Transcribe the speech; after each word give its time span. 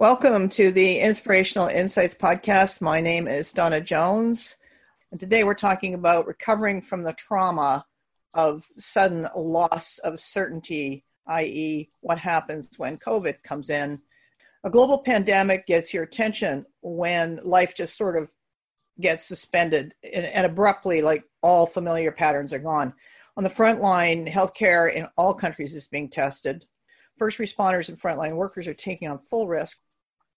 Welcome 0.00 0.48
to 0.48 0.72
the 0.72 0.98
Inspirational 0.98 1.68
Insights 1.68 2.14
Podcast. 2.14 2.80
My 2.80 3.02
name 3.02 3.28
is 3.28 3.52
Donna 3.52 3.82
Jones, 3.82 4.56
and 5.10 5.20
today 5.20 5.44
we're 5.44 5.52
talking 5.52 5.92
about 5.92 6.26
recovering 6.26 6.80
from 6.80 7.02
the 7.02 7.12
trauma 7.12 7.84
of 8.32 8.64
sudden 8.78 9.28
loss 9.36 9.98
of 9.98 10.18
certainty, 10.18 11.04
i.e., 11.26 11.90
what 12.00 12.16
happens 12.16 12.70
when 12.78 12.96
COVID 12.96 13.42
comes 13.42 13.68
in. 13.68 14.00
A 14.64 14.70
global 14.70 14.96
pandemic 14.96 15.66
gets 15.66 15.92
your 15.92 16.04
attention 16.04 16.64
when 16.80 17.38
life 17.44 17.74
just 17.76 17.98
sort 17.98 18.16
of 18.16 18.30
gets 19.02 19.26
suspended 19.26 19.94
and, 20.14 20.46
abruptly, 20.46 21.02
like 21.02 21.24
all 21.42 21.66
familiar 21.66 22.10
patterns 22.10 22.54
are 22.54 22.58
gone. 22.58 22.94
On 23.36 23.44
the 23.44 23.50
front 23.50 23.82
line, 23.82 24.26
healthcare 24.26 24.90
in 24.90 25.06
all 25.18 25.34
countries 25.34 25.74
is 25.74 25.88
being 25.88 26.08
tested. 26.08 26.64
First 27.18 27.38
responders 27.38 27.90
and 27.90 28.00
frontline 28.00 28.36
workers 28.36 28.66
are 28.66 28.72
taking 28.72 29.06
on 29.06 29.18
full 29.18 29.46
risk 29.46 29.82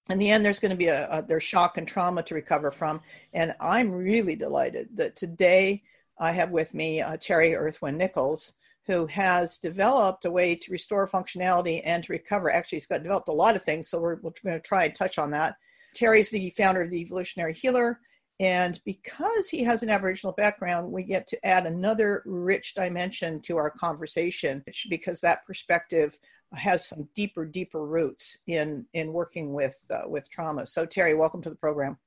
in 0.09 0.17
the 0.17 0.29
end 0.29 0.43
there's 0.43 0.59
going 0.59 0.71
to 0.71 0.77
be 0.77 0.87
a, 0.87 1.09
a, 1.09 1.21
there's 1.21 1.43
shock 1.43 1.77
and 1.77 1.87
trauma 1.87 2.23
to 2.23 2.35
recover 2.35 2.71
from. 2.71 3.01
And 3.33 3.53
i'm 3.59 3.91
really 3.91 4.35
delighted 4.35 4.89
that 4.95 5.15
today 5.15 5.83
i 6.19 6.31
have 6.31 6.51
with 6.51 6.73
me 6.73 7.01
uh, 7.01 7.17
terry 7.17 7.55
earthwind 7.55 7.97
nichols 7.97 8.53
who 8.85 9.05
has 9.07 9.59
developed 9.59 10.25
a 10.25 10.31
way 10.31 10.55
to 10.55 10.71
restore 10.71 11.07
functionality 11.07 11.81
and 11.85 12.03
to 12.03 12.11
recover. 12.11 12.51
Actually 12.51 12.77
he's 12.77 12.85
got 12.85 13.01
developed 13.01 13.29
a 13.29 13.33
lot 13.33 13.55
of 13.55 13.63
things 13.63 13.87
so 13.87 13.99
we're, 13.99 14.15
we're 14.21 14.31
going 14.43 14.59
to 14.59 14.67
try 14.67 14.85
and 14.85 14.95
touch 14.95 15.17
on 15.17 15.31
that. 15.31 15.55
Terry's 15.95 16.29
the 16.29 16.49
founder 16.57 16.81
of 16.81 16.89
the 16.89 17.01
evolutionary 17.01 17.53
healer 17.53 17.99
and 18.39 18.81
because 18.83 19.47
he 19.47 19.63
has 19.63 19.83
an 19.83 19.89
aboriginal 19.89 20.33
background 20.33 20.91
we 20.91 21.03
get 21.03 21.27
to 21.27 21.45
add 21.45 21.65
another 21.65 22.23
rich 22.25 22.73
dimension 22.73 23.39
to 23.41 23.57
our 23.57 23.69
conversation 23.69 24.63
because 24.89 25.21
that 25.21 25.45
perspective 25.45 26.17
has 26.55 26.87
some 26.87 27.07
deeper, 27.15 27.45
deeper 27.45 27.85
roots 27.85 28.37
in 28.47 28.85
in 28.93 29.11
working 29.13 29.53
with 29.53 29.77
uh, 29.91 30.07
with 30.07 30.29
trauma. 30.29 30.65
So, 30.65 30.85
Terry, 30.85 31.15
welcome 31.15 31.41
to 31.41 31.49
the 31.49 31.55
program. 31.55 31.97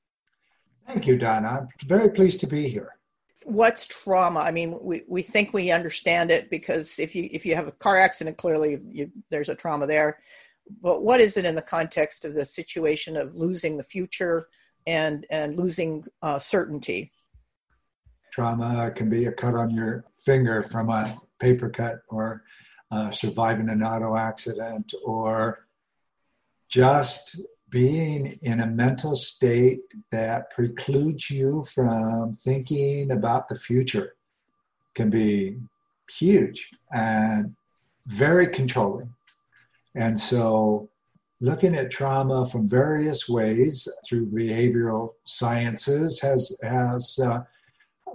Thank 0.87 1.07
you, 1.07 1.17
Donna. 1.19 1.48
I'm 1.48 1.89
very 1.89 2.11
pleased 2.11 2.41
to 2.41 2.47
be 2.47 2.69
here. 2.69 2.93
What's 3.45 3.87
trauma? 3.87 4.41
I 4.41 4.51
mean, 4.51 4.79
we, 4.81 5.03
we 5.09 5.23
think 5.23 5.53
we 5.53 5.71
understand 5.71 6.31
it 6.31 6.51
because 6.51 6.98
if 6.98 7.15
you 7.15 7.29
if 7.33 7.45
you 7.45 7.55
have 7.55 7.69
a 7.69 7.73
car 7.73 7.98
accident, 7.98 8.37
clearly 8.37 8.79
you, 8.91 9.11
there's 9.31 9.48
a 9.48 9.55
trauma 9.55 9.87
there. 9.87 10.19
But 10.83 11.03
what 11.03 11.21
is 11.21 11.37
it 11.37 11.47
in 11.47 11.55
the 11.55 11.62
context 11.62 12.25
of 12.25 12.34
the 12.34 12.45
situation 12.45 13.17
of 13.17 13.37
losing 13.37 13.77
the 13.77 13.84
future 13.84 14.49
and 14.87 15.27
and 15.31 15.56
losing 15.56 16.05
uh, 16.23 16.39
certainty? 16.39 17.12
Trauma 18.33 18.91
can 18.95 19.09
be 19.09 19.27
a 19.27 19.33
cut 19.33 19.55
on 19.55 19.71
your 19.71 20.05
finger 20.19 20.62
from 20.62 20.91
a 20.91 21.21
paper 21.39 21.71
cut, 21.71 22.01
or 22.09 22.43
uh, 22.91 23.11
surviving 23.11 23.69
an 23.69 23.83
auto 23.83 24.17
accident 24.17 24.95
or 25.05 25.67
just 26.69 27.41
being 27.69 28.39
in 28.43 28.61
a 28.61 28.67
mental 28.67 29.17
state 29.17 29.81
that 30.11 30.51
precludes 30.51 31.31
you 31.31 31.62
from 31.75 32.34
thinking 32.34 33.11
about 33.11 33.48
the 33.48 33.55
future 33.55 34.15
can 34.95 35.11
be 35.11 35.59
huge 36.11 36.70
and 36.93 37.55
very 38.06 38.47
controlling. 38.47 39.12
And 39.95 40.19
so, 40.19 40.89
looking 41.41 41.75
at 41.77 41.91
trauma 41.91 42.47
from 42.48 42.69
various 42.69 43.28
ways 43.28 43.89
through 44.06 44.27
behavioral 44.27 45.11
sciences 45.25 46.21
has 46.21 46.56
has 46.62 47.19
uh, 47.19 47.41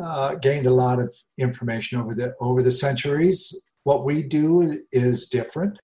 uh, 0.02 0.36
gained 0.36 0.68
a 0.68 0.74
lot 0.74 1.00
of 1.00 1.16
information 1.38 2.00
over 2.00 2.14
the 2.14 2.34
over 2.40 2.64
the 2.64 2.72
centuries. 2.72 3.56
What 3.84 4.06
we 4.06 4.24
do 4.24 4.84
is 4.92 5.28
different. 5.28 5.80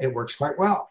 It 0.00 0.12
works 0.12 0.36
quite 0.36 0.58
well. 0.58 0.90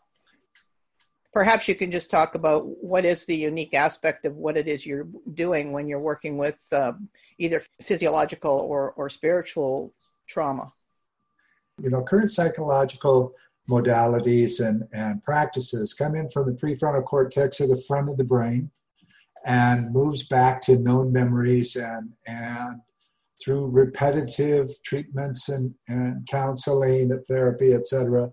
Perhaps 1.34 1.68
you 1.68 1.74
can 1.74 1.92
just 1.92 2.12
talk 2.12 2.36
about 2.36 2.64
what 2.84 3.06
is 3.06 3.26
the 3.26 3.36
unique 3.36 3.74
aspect 3.74 4.26
of 4.26 4.36
what 4.36 4.56
it 4.56 4.68
is 4.68 4.86
you're 4.86 5.08
doing 5.34 5.72
when 5.72 5.88
you're 5.88 6.00
working 6.00 6.38
with 6.38 6.64
uh, 6.72 6.94
either 7.40 7.64
physiological 7.82 8.52
or, 8.52 8.94
or 8.94 9.10
spiritual 9.10 9.94
trauma. 10.28 10.72
You 11.82 11.90
know, 11.90 12.04
current 12.04 12.32
psychological 12.32 13.34
modalities 13.68 14.66
and, 14.66 14.84
and 14.94 15.24
practices 15.24 15.94
come 15.96 16.16
in 16.16 16.30
from 16.30 16.46
the 16.46 16.52
prefrontal 16.52 17.04
cortex 17.04 17.60
or 17.62 17.68
the 17.68 17.82
front 17.88 18.10
of 18.10 18.18
the 18.18 18.24
brain 18.24 18.70
and 19.46 19.92
moves 19.92 20.24
back 20.24 20.62
to 20.62 20.78
known 20.78 21.12
memories 21.12 21.76
and, 21.76 22.12
and 22.28 22.82
through 23.44 23.68
repetitive 23.68 24.70
treatments 24.84 25.50
and, 25.50 25.74
and 25.88 26.26
counseling, 26.28 27.12
therapy, 27.28 27.74
etc., 27.74 28.30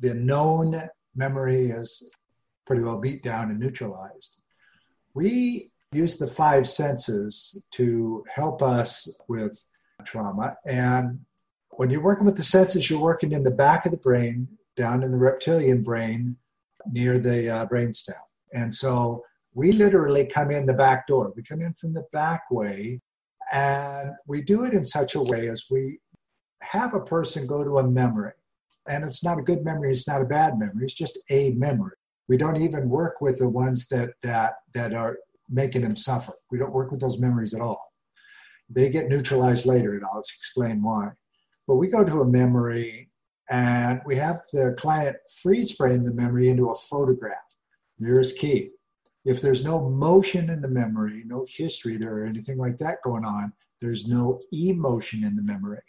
the 0.00 0.14
known 0.14 0.88
memory 1.14 1.70
is 1.70 2.10
pretty 2.66 2.82
well 2.82 2.98
beat 2.98 3.22
down 3.22 3.50
and 3.50 3.58
neutralized. 3.58 4.40
We 5.14 5.70
use 5.92 6.16
the 6.16 6.26
five 6.26 6.68
senses 6.68 7.56
to 7.72 8.24
help 8.34 8.62
us 8.62 9.08
with 9.28 9.62
trauma. 10.04 10.56
And 10.66 11.20
when 11.70 11.90
you're 11.90 12.02
working 12.02 12.24
with 12.24 12.36
the 12.36 12.42
senses, 12.42 12.88
you're 12.88 13.00
working 13.00 13.32
in 13.32 13.42
the 13.42 13.50
back 13.50 13.84
of 13.86 13.92
the 13.92 13.98
brain, 13.98 14.48
down 14.76 15.02
in 15.02 15.12
the 15.12 15.18
reptilian 15.18 15.82
brain, 15.82 16.36
near 16.90 17.18
the 17.18 17.48
uh, 17.48 17.66
brainstem. 17.66 18.14
And 18.54 18.72
so 18.72 19.22
we 19.54 19.72
literally 19.72 20.26
come 20.26 20.50
in 20.50 20.66
the 20.66 20.72
back 20.72 21.06
door. 21.06 21.32
We 21.36 21.42
come 21.42 21.60
in 21.60 21.74
from 21.74 21.92
the 21.92 22.04
back 22.12 22.50
way 22.50 23.00
and 23.52 24.12
we 24.26 24.40
do 24.40 24.64
it 24.64 24.72
in 24.72 24.84
such 24.84 25.14
a 25.14 25.22
way 25.22 25.48
as 25.48 25.66
we 25.70 25.98
have 26.62 26.94
a 26.94 27.00
person 27.00 27.46
go 27.46 27.62
to 27.62 27.78
a 27.78 27.88
memory. 27.88 28.32
And 28.88 29.04
it's 29.04 29.22
not 29.22 29.38
a 29.38 29.42
good 29.42 29.64
memory, 29.64 29.90
it's 29.90 30.08
not 30.08 30.22
a 30.22 30.26
bad 30.26 30.58
memory, 30.58 30.84
it's 30.84 30.94
just 30.94 31.18
a 31.30 31.50
memory. 31.50 31.94
We 32.28 32.36
don't 32.36 32.56
even 32.56 32.88
work 32.88 33.20
with 33.20 33.38
the 33.38 33.48
ones 33.48 33.88
that, 33.88 34.10
that, 34.22 34.54
that 34.74 34.94
are 34.94 35.18
making 35.50 35.82
them 35.82 35.96
suffer. 35.96 36.32
We 36.50 36.58
don't 36.58 36.72
work 36.72 36.90
with 36.90 37.00
those 37.00 37.18
memories 37.18 37.52
at 37.54 37.60
all. 37.60 37.92
They 38.70 38.88
get 38.88 39.08
neutralized 39.08 39.66
later, 39.66 39.94
and 39.94 40.04
I'll 40.04 40.20
explain 40.20 40.82
why. 40.82 41.10
But 41.68 41.76
we 41.76 41.88
go 41.88 42.04
to 42.04 42.22
a 42.22 42.26
memory 42.26 43.10
and 43.50 44.00
we 44.06 44.16
have 44.16 44.40
the 44.52 44.74
client 44.78 45.16
freeze 45.42 45.72
frame 45.72 46.04
the 46.04 46.12
memory 46.12 46.48
into 46.48 46.70
a 46.70 46.74
photograph. 46.74 47.36
There's 47.98 48.32
key. 48.32 48.70
If 49.24 49.40
there's 49.40 49.62
no 49.62 49.88
motion 49.88 50.50
in 50.50 50.60
the 50.60 50.68
memory, 50.68 51.22
no 51.26 51.46
history 51.48 51.96
there 51.96 52.18
or 52.18 52.26
anything 52.26 52.58
like 52.58 52.78
that 52.78 53.02
going 53.04 53.24
on, 53.24 53.52
there's 53.80 54.06
no 54.06 54.40
emotion 54.52 55.24
in 55.24 55.36
the 55.36 55.42
memory. 55.42 55.82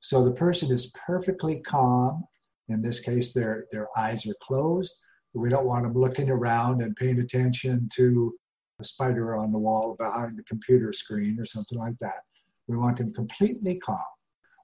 So 0.00 0.24
the 0.24 0.32
person 0.32 0.70
is 0.70 0.92
perfectly 1.06 1.60
calm. 1.60 2.24
In 2.68 2.80
this 2.80 3.00
case, 3.00 3.32
their, 3.32 3.66
their 3.72 3.88
eyes 3.96 4.26
are 4.26 4.34
closed. 4.40 4.94
We 5.34 5.48
don't 5.48 5.66
want 5.66 5.84
them 5.84 5.94
looking 5.94 6.30
around 6.30 6.82
and 6.82 6.96
paying 6.96 7.20
attention 7.20 7.88
to 7.94 8.34
a 8.80 8.84
spider 8.84 9.36
on 9.36 9.52
the 9.52 9.58
wall 9.58 9.94
behind 9.98 10.36
the 10.36 10.44
computer 10.44 10.92
screen 10.92 11.38
or 11.38 11.46
something 11.46 11.78
like 11.78 11.98
that. 12.00 12.22
We 12.68 12.76
want 12.76 12.98
them 12.98 13.12
completely 13.12 13.76
calm. 13.76 13.98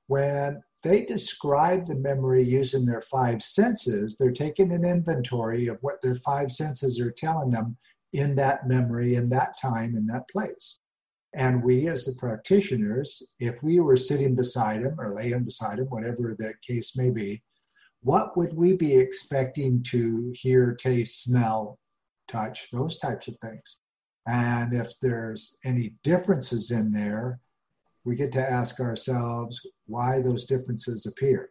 When 0.06 0.62
they 0.82 1.04
describe 1.04 1.86
the 1.86 1.94
memory 1.94 2.44
using 2.44 2.84
their 2.84 3.02
five 3.02 3.42
senses, 3.42 4.16
they're 4.16 4.32
taking 4.32 4.72
an 4.72 4.84
inventory 4.84 5.66
of 5.66 5.78
what 5.82 6.00
their 6.00 6.14
five 6.14 6.50
senses 6.50 7.00
are 7.00 7.10
telling 7.10 7.50
them 7.50 7.76
in 8.12 8.34
that 8.36 8.66
memory, 8.66 9.14
in 9.14 9.28
that 9.30 9.58
time, 9.60 9.96
in 9.96 10.06
that 10.06 10.28
place. 10.28 10.80
And 11.34 11.62
we, 11.62 11.88
as 11.88 12.06
the 12.06 12.14
practitioners, 12.18 13.22
if 13.38 13.62
we 13.62 13.80
were 13.80 13.96
sitting 13.96 14.34
beside 14.34 14.80
him 14.80 14.98
or 14.98 15.14
laying 15.14 15.44
beside 15.44 15.78
him, 15.78 15.86
whatever 15.86 16.34
the 16.36 16.54
case 16.66 16.96
may 16.96 17.10
be, 17.10 17.42
what 18.00 18.36
would 18.36 18.54
we 18.54 18.74
be 18.74 18.94
expecting 18.94 19.82
to 19.84 20.32
hear, 20.34 20.74
taste, 20.74 21.22
smell, 21.22 21.78
touch, 22.28 22.68
those 22.72 22.98
types 22.98 23.28
of 23.28 23.36
things? 23.38 23.78
And 24.26 24.72
if 24.72 24.98
there's 25.00 25.56
any 25.64 25.94
differences 26.02 26.70
in 26.70 26.92
there, 26.92 27.40
we 28.04 28.16
get 28.16 28.32
to 28.32 28.50
ask 28.50 28.80
ourselves 28.80 29.60
why 29.86 30.20
those 30.22 30.46
differences 30.46 31.06
appear. 31.06 31.50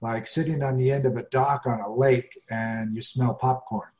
Like 0.00 0.26
sitting 0.26 0.62
on 0.62 0.76
the 0.76 0.90
end 0.90 1.04
of 1.04 1.16
a 1.16 1.26
dock 1.30 1.66
on 1.66 1.80
a 1.80 1.92
lake 1.92 2.32
and 2.50 2.94
you 2.94 3.02
smell 3.02 3.34
popcorn 3.34 3.90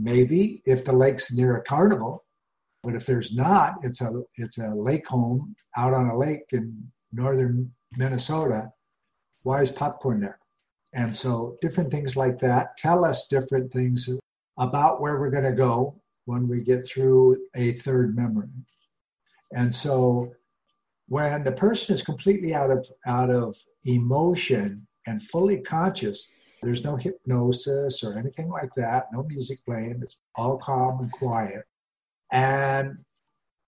Maybe 0.00 0.62
if 0.64 0.84
the 0.84 0.92
lake's 0.92 1.30
near 1.30 1.56
a 1.56 1.62
carnival, 1.62 2.24
but 2.82 2.94
if 2.94 3.04
there's 3.04 3.34
not, 3.34 3.74
it's 3.82 4.00
a 4.00 4.22
it's 4.36 4.56
a 4.58 4.74
lake 4.74 5.06
home 5.06 5.54
out 5.76 5.92
on 5.92 6.08
a 6.08 6.16
lake 6.16 6.46
in 6.52 6.90
northern 7.12 7.70
Minnesota. 7.96 8.70
Why 9.42 9.60
is 9.60 9.70
popcorn 9.70 10.20
there? 10.20 10.38
And 10.94 11.14
so 11.14 11.58
different 11.60 11.90
things 11.90 12.16
like 12.16 12.38
that 12.38 12.76
tell 12.78 13.04
us 13.04 13.26
different 13.26 13.72
things 13.72 14.08
about 14.58 15.00
where 15.00 15.20
we're 15.20 15.30
going 15.30 15.44
to 15.44 15.52
go 15.52 16.00
when 16.24 16.48
we 16.48 16.62
get 16.62 16.86
through 16.86 17.36
a 17.54 17.72
third 17.72 18.16
memory. 18.16 18.48
And 19.54 19.72
so 19.72 20.32
when 21.08 21.42
the 21.42 21.52
person 21.52 21.94
is 21.94 22.02
completely 22.02 22.54
out 22.54 22.70
of 22.70 22.88
out 23.06 23.30
of 23.30 23.56
emotion 23.84 24.86
and 25.06 25.22
fully 25.22 25.58
conscious, 25.58 26.26
there's 26.62 26.84
no 26.84 26.96
hypnosis 26.96 28.04
or 28.04 28.18
anything 28.18 28.48
like 28.48 28.70
that, 28.76 29.06
no 29.12 29.22
music 29.22 29.58
playing. 29.64 30.00
It's 30.02 30.20
all 30.34 30.58
calm 30.58 31.00
and 31.00 31.12
quiet. 31.12 31.64
And 32.32 32.98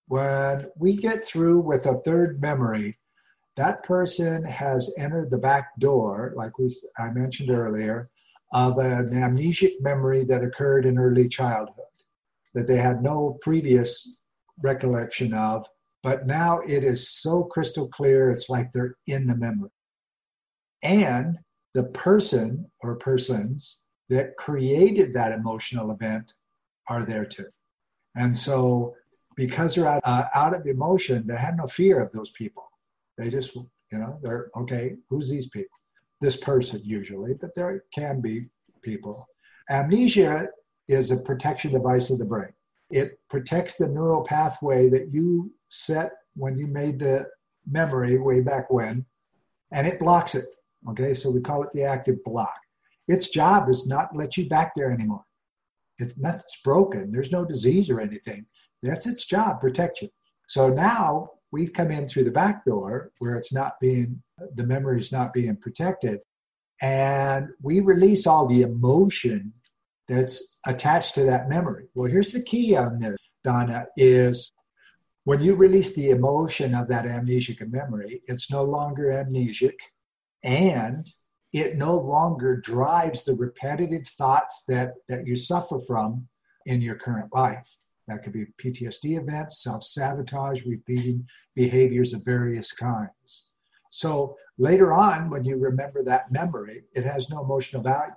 when 0.09 0.67
we 0.77 0.97
get 0.97 1.25
through 1.25 1.61
with 1.61 1.87
a 1.87 2.01
third 2.05 2.41
memory, 2.41 2.99
that 3.57 3.83
person 3.83 4.45
has 4.45 4.93
entered 4.99 5.31
the 5.31 5.39
back 5.39 5.79
door, 5.79 6.33
like 6.37 6.59
we 6.59 6.75
I 6.99 7.11
mentioned 7.11 7.51
earlier, 7.51 8.11
of 8.53 8.79
an 8.79 9.11
amnesic 9.11 9.81
memory 9.81 10.25
that 10.25 10.45
occurred 10.45 10.87
in 10.87 10.99
early 10.99 11.29
childhood 11.29 11.87
that 12.55 12.67
they 12.67 12.77
had 12.77 13.03
no 13.03 13.39
previous 13.41 14.19
recollection 14.63 15.33
of, 15.33 15.67
but 16.03 16.27
now 16.27 16.61
it 16.61 16.85
is 16.85 17.09
so 17.09 17.45
crystal 17.45 17.89
clear, 17.89 18.31
it's 18.31 18.51
like 18.51 18.71
they're 18.73 18.97
in 19.07 19.27
the 19.27 19.37
memory. 19.37 19.71
And 20.83 21.39
the 21.75 21.85
person 21.85 22.71
or 22.83 22.97
persons 22.97 23.83
that 24.09 24.37
created 24.37 25.15
that 25.15 25.33
emotional 25.33 25.91
event 25.91 26.33
are 26.89 27.05
there 27.05 27.25
too. 27.25 27.47
And 28.17 28.37
so, 28.37 28.95
because 29.37 29.75
they're 29.75 29.89
out, 29.89 30.03
uh, 30.05 30.25
out 30.35 30.55
of 30.55 30.67
emotion, 30.67 31.27
they 31.27 31.37
have 31.37 31.57
no 31.57 31.67
fear 31.67 32.01
of 32.01 32.11
those 32.11 32.31
people. 32.31 32.65
They 33.17 33.31
just, 33.31 33.55
you 33.55 33.99
know, 33.99 34.19
they're 34.23 34.51
okay, 34.57 34.97
who's 35.09 35.31
these 35.31 35.47
people? 35.49 35.77
This 36.21 36.37
person 36.37 36.81
usually, 36.85 37.35
but 37.35 37.55
there 37.55 37.85
can 37.95 38.21
be 38.21 38.49
people. 38.83 39.27
Amnesia 39.71 40.49
is 40.89 41.11
a 41.11 41.17
protection 41.17 41.73
device 41.73 42.11
of 42.11 42.19
the 42.19 42.25
brain. 42.25 42.53
It 42.91 43.19
protects 43.31 43.77
the 43.77 43.89
neural 43.89 44.23
pathway 44.23 44.91
that 44.91 45.09
you 45.11 45.53
set 45.69 46.13
when 46.35 46.59
you 46.59 46.67
made 46.67 46.99
the 46.99 47.27
memory 47.67 48.19
way 48.19 48.41
back 48.41 48.71
when, 48.71 49.07
and 49.71 49.87
it 49.87 49.99
blocks 49.99 50.35
it. 50.35 50.45
Okay, 50.91 51.15
so 51.15 51.31
we 51.31 51.41
call 51.41 51.63
it 51.63 51.71
the 51.73 51.85
active 51.85 52.23
block. 52.25 52.59
Its 53.09 53.29
job 53.29 53.69
is 53.69 53.87
not 53.87 54.15
let 54.15 54.37
you 54.37 54.49
back 54.49 54.73
there 54.75 54.91
anymore. 54.91 55.25
It's 55.99 56.17
nothing's 56.17 56.57
broken. 56.65 57.13
There's 57.13 57.33
no 57.33 57.45
disease 57.45 57.91
or 57.91 58.01
anything. 58.01 58.47
That's 58.83 59.07
its 59.07 59.25
job, 59.25 59.61
protect 59.61 60.03
you. 60.03 60.09
So 60.49 60.69
now 60.69 61.31
we've 61.53 61.73
come 61.73 61.91
in 61.91 62.09
through 62.09 62.25
the 62.25 62.31
back 62.31 62.65
door 62.65 63.13
where 63.19 63.37
it's 63.37 63.53
not 63.53 63.79
being 63.81 64.23
the 64.55 64.67
memory 64.67 64.99
is 64.99 65.13
not 65.13 65.33
being 65.33 65.57
protected, 65.57 66.19
and 66.81 67.49
we 67.63 67.81
release 67.81 68.27
all 68.27 68.47
the 68.47 68.63
emotion 68.63 69.53
that's 70.09 70.59
attached 70.67 71.15
to 71.15 71.25
that 71.25 71.49
memory. 71.49 71.87
Well, 71.95 72.11
here's 72.11 72.33
the 72.33 72.43
key 72.43 72.77
on 72.77 72.99
this, 72.99 73.17
Donna, 73.45 73.87
is 73.97 74.51
when 75.25 75.41
you 75.41 75.55
release 75.55 75.95
the 75.95 76.11
emotion 76.11 76.75
of 76.75 76.89
that 76.89 77.05
amnesic 77.05 77.61
memory, 77.71 78.23
it's 78.27 78.51
no 78.51 78.65
longer 78.65 79.05
amnesic 79.05 79.75
and 80.43 81.11
it 81.53 81.77
no 81.77 81.99
longer 81.99 82.57
drives 82.57 83.25
the 83.25 83.35
repetitive 83.35 84.07
thoughts 84.07 84.65
that, 84.69 84.95
that 85.09 85.27
you 85.27 85.37
suffer 85.37 85.79
from 85.87 86.27
in 86.67 86.81
your 86.81 86.95
current 86.95 87.29
life. 87.35 87.77
That 88.09 88.23
could 88.23 88.33
be 88.33 88.47
PTSD 88.63 89.19
events, 89.21 89.63
self 89.63 89.85
sabotage, 89.85 90.65
repeating 90.65 91.27
behaviors 91.55 92.13
of 92.13 92.25
various 92.25 92.73
kinds. 92.73 93.51
So 93.91 94.37
later 94.59 94.93
on, 94.93 95.29
when 95.29 95.45
you 95.45 95.57
remember 95.57 96.03
that 96.05 96.33
memory, 96.33 96.85
it 96.95 97.05
has 97.05 97.29
no 97.29 97.45
emotional 97.45 97.83
value. 97.83 98.15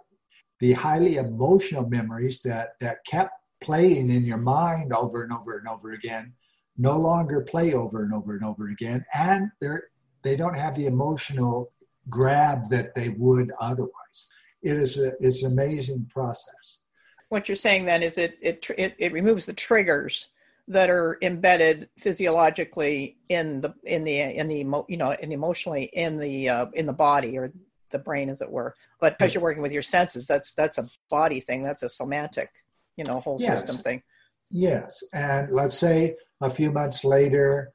The 0.59 0.73
highly 0.73 1.17
emotional 1.17 1.87
memories 1.87 2.41
that, 2.41 2.75
that 2.79 3.05
kept 3.05 3.33
playing 3.61 4.09
in 4.09 4.23
your 4.23 4.37
mind 4.37 4.93
over 4.93 5.23
and 5.23 5.33
over 5.33 5.57
and 5.57 5.67
over 5.67 5.91
again 5.91 6.33
no 6.77 6.97
longer 6.97 7.41
play 7.41 7.73
over 7.73 8.03
and 8.03 8.13
over 8.13 8.35
and 8.35 8.43
over 8.43 8.67
again, 8.67 9.05
and 9.13 9.49
they're, 9.61 9.83
they 10.23 10.35
don't 10.35 10.57
have 10.57 10.75
the 10.75 10.87
emotional 10.87 11.71
grab 12.09 12.69
that 12.69 12.93
they 12.95 13.09
would 13.09 13.51
otherwise. 13.59 14.27
It 14.61 14.77
is 14.77 14.97
a, 14.97 15.13
it's 15.19 15.43
an 15.43 15.53
amazing 15.53 16.09
process. 16.11 16.79
What 17.29 17.49
you're 17.49 17.55
saying 17.55 17.85
then 17.85 18.03
is 18.03 18.17
it, 18.17 18.37
it, 18.41 18.67
it, 18.77 18.95
it 18.97 19.13
removes 19.13 19.45
the 19.45 19.53
triggers 19.53 20.27
that 20.67 20.89
are 20.89 21.17
embedded 21.21 21.89
physiologically 21.97 23.17
in 23.29 23.61
the 23.61 23.73
in 23.83 24.03
the 24.03 24.19
in 24.19 24.47
the 24.47 24.57
you 24.87 24.97
know 24.97 25.11
and 25.11 25.31
emotionally 25.31 25.83
in 25.93 26.17
the 26.17 26.49
uh, 26.49 26.65
in 26.73 26.85
the 26.85 26.93
body 26.93 27.37
or 27.37 27.51
the 27.91 27.99
brain 27.99 28.29
as 28.29 28.41
it 28.41 28.49
were 28.49 28.73
but 28.99 29.17
because 29.17 29.33
you're 29.33 29.43
working 29.43 29.61
with 29.61 29.71
your 29.71 29.83
senses 29.83 30.25
that's 30.25 30.53
that's 30.53 30.79
a 30.79 30.89
body 31.09 31.39
thing 31.39 31.63
that's 31.63 31.83
a 31.83 31.89
somatic 31.89 32.49
you 32.97 33.03
know 33.03 33.19
whole 33.19 33.37
yes. 33.39 33.59
system 33.59 33.77
thing 33.77 34.01
yes 34.49 35.03
and 35.13 35.51
let's 35.51 35.77
say 35.77 36.15
a 36.41 36.49
few 36.49 36.71
months 36.71 37.05
later 37.05 37.71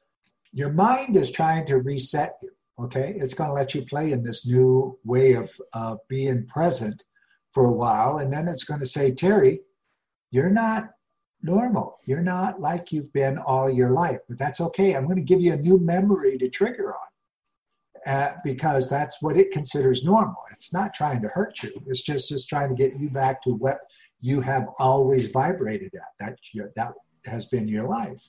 your 0.52 0.72
mind 0.72 1.16
is 1.16 1.30
trying 1.30 1.64
to 1.64 1.76
reset 1.76 2.34
you 2.42 2.50
okay? 2.84 3.14
It's 3.18 3.34
going 3.34 3.50
to 3.50 3.54
let 3.54 3.74
you 3.74 3.82
play 3.84 4.12
in 4.12 4.22
this 4.22 4.46
new 4.46 4.98
way 5.04 5.32
of 5.32 5.50
of 5.72 5.98
being 6.08 6.46
present 6.46 7.02
for 7.52 7.66
a 7.66 7.72
while 7.72 8.18
and 8.18 8.32
then 8.32 8.46
it's 8.48 8.64
going 8.64 8.80
to 8.80 8.86
say 8.86 9.12
terry 9.12 9.60
you're 10.30 10.50
not 10.50 10.90
normal. 11.42 11.98
You're 12.06 12.22
not 12.22 12.60
like 12.60 12.92
you've 12.92 13.12
been 13.12 13.38
all 13.38 13.68
your 13.68 13.90
life 13.90 14.20
but 14.28 14.38
that's 14.38 14.60
okay. 14.60 14.94
I'm 14.94 15.04
going 15.04 15.16
to 15.16 15.22
give 15.22 15.40
you 15.40 15.52
a 15.52 15.56
new 15.56 15.78
memory 15.78 16.38
to 16.38 16.48
trigger 16.48 16.94
on 16.94 18.12
uh, 18.12 18.32
because 18.44 18.88
that's 18.88 19.20
what 19.20 19.36
it 19.36 19.50
considers 19.50 20.04
normal. 20.04 20.42
It's 20.52 20.72
not 20.72 20.94
trying 20.94 21.20
to 21.22 21.28
hurt 21.28 21.62
you. 21.62 21.72
It's 21.86 22.02
just 22.02 22.28
just 22.28 22.48
trying 22.48 22.68
to 22.68 22.74
get 22.74 22.98
you 22.98 23.10
back 23.10 23.42
to 23.42 23.50
what 23.54 23.80
you 24.20 24.40
have 24.40 24.68
always 24.78 25.26
vibrated 25.26 25.92
at. 25.94 26.08
That 26.18 26.38
that 26.76 26.92
has 27.24 27.46
been 27.46 27.68
your 27.68 27.86
life 27.86 28.28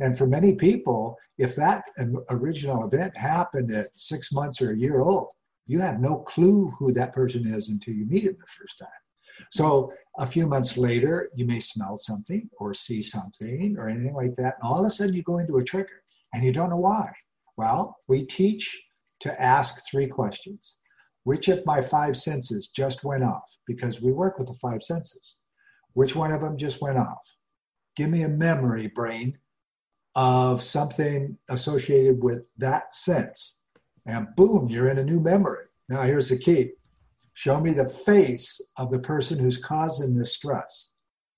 and 0.00 0.16
for 0.16 0.26
many 0.26 0.54
people, 0.54 1.16
if 1.38 1.54
that 1.56 1.84
original 2.30 2.84
event 2.86 3.16
happened 3.16 3.72
at 3.72 3.90
six 3.94 4.32
months 4.32 4.60
or 4.60 4.72
a 4.72 4.76
year 4.76 5.00
old, 5.00 5.28
you 5.66 5.80
have 5.80 6.00
no 6.00 6.18
clue 6.18 6.72
who 6.78 6.92
that 6.92 7.12
person 7.12 7.46
is 7.46 7.68
until 7.68 7.94
you 7.94 8.06
meet 8.06 8.24
him 8.24 8.36
the 8.40 8.46
first 8.46 8.78
time. 8.78 8.88
So 9.50 9.92
a 10.18 10.26
few 10.26 10.46
months 10.46 10.76
later, 10.76 11.30
you 11.34 11.46
may 11.46 11.60
smell 11.60 11.96
something 11.96 12.48
or 12.58 12.74
see 12.74 13.02
something 13.02 13.76
or 13.78 13.88
anything 13.88 14.14
like 14.14 14.34
that. 14.36 14.56
And 14.60 14.64
all 14.70 14.80
of 14.80 14.86
a 14.86 14.90
sudden, 14.90 15.14
you 15.14 15.22
go 15.22 15.38
into 15.38 15.58
a 15.58 15.64
trigger 15.64 16.02
and 16.34 16.44
you 16.44 16.52
don't 16.52 16.70
know 16.70 16.76
why. 16.76 17.12
Well, 17.56 17.96
we 18.08 18.24
teach 18.24 18.82
to 19.20 19.40
ask 19.40 19.82
three 19.88 20.08
questions 20.08 20.76
Which 21.24 21.48
of 21.48 21.64
my 21.66 21.82
five 21.82 22.16
senses 22.16 22.68
just 22.68 23.04
went 23.04 23.22
off? 23.22 23.44
Because 23.66 24.00
we 24.00 24.12
work 24.12 24.38
with 24.38 24.48
the 24.48 24.54
five 24.54 24.82
senses. 24.82 25.36
Which 25.92 26.16
one 26.16 26.32
of 26.32 26.40
them 26.40 26.56
just 26.56 26.80
went 26.80 26.98
off? 26.98 27.36
Give 27.96 28.08
me 28.08 28.22
a 28.22 28.28
memory, 28.28 28.88
brain, 28.88 29.38
of 30.14 30.62
something 30.62 31.38
associated 31.48 32.22
with 32.22 32.42
that 32.58 32.94
sense. 32.94 33.58
And 34.06 34.28
boom, 34.36 34.68
you're 34.68 34.88
in 34.88 34.98
a 34.98 35.04
new 35.04 35.20
memory. 35.20 35.64
Now, 35.88 36.02
here's 36.02 36.28
the 36.28 36.38
key 36.38 36.72
show 37.32 37.60
me 37.60 37.72
the 37.72 37.88
face 37.88 38.60
of 38.76 38.90
the 38.90 38.98
person 38.98 39.38
who's 39.38 39.56
causing 39.56 40.14
this 40.14 40.34
stress. 40.34 40.88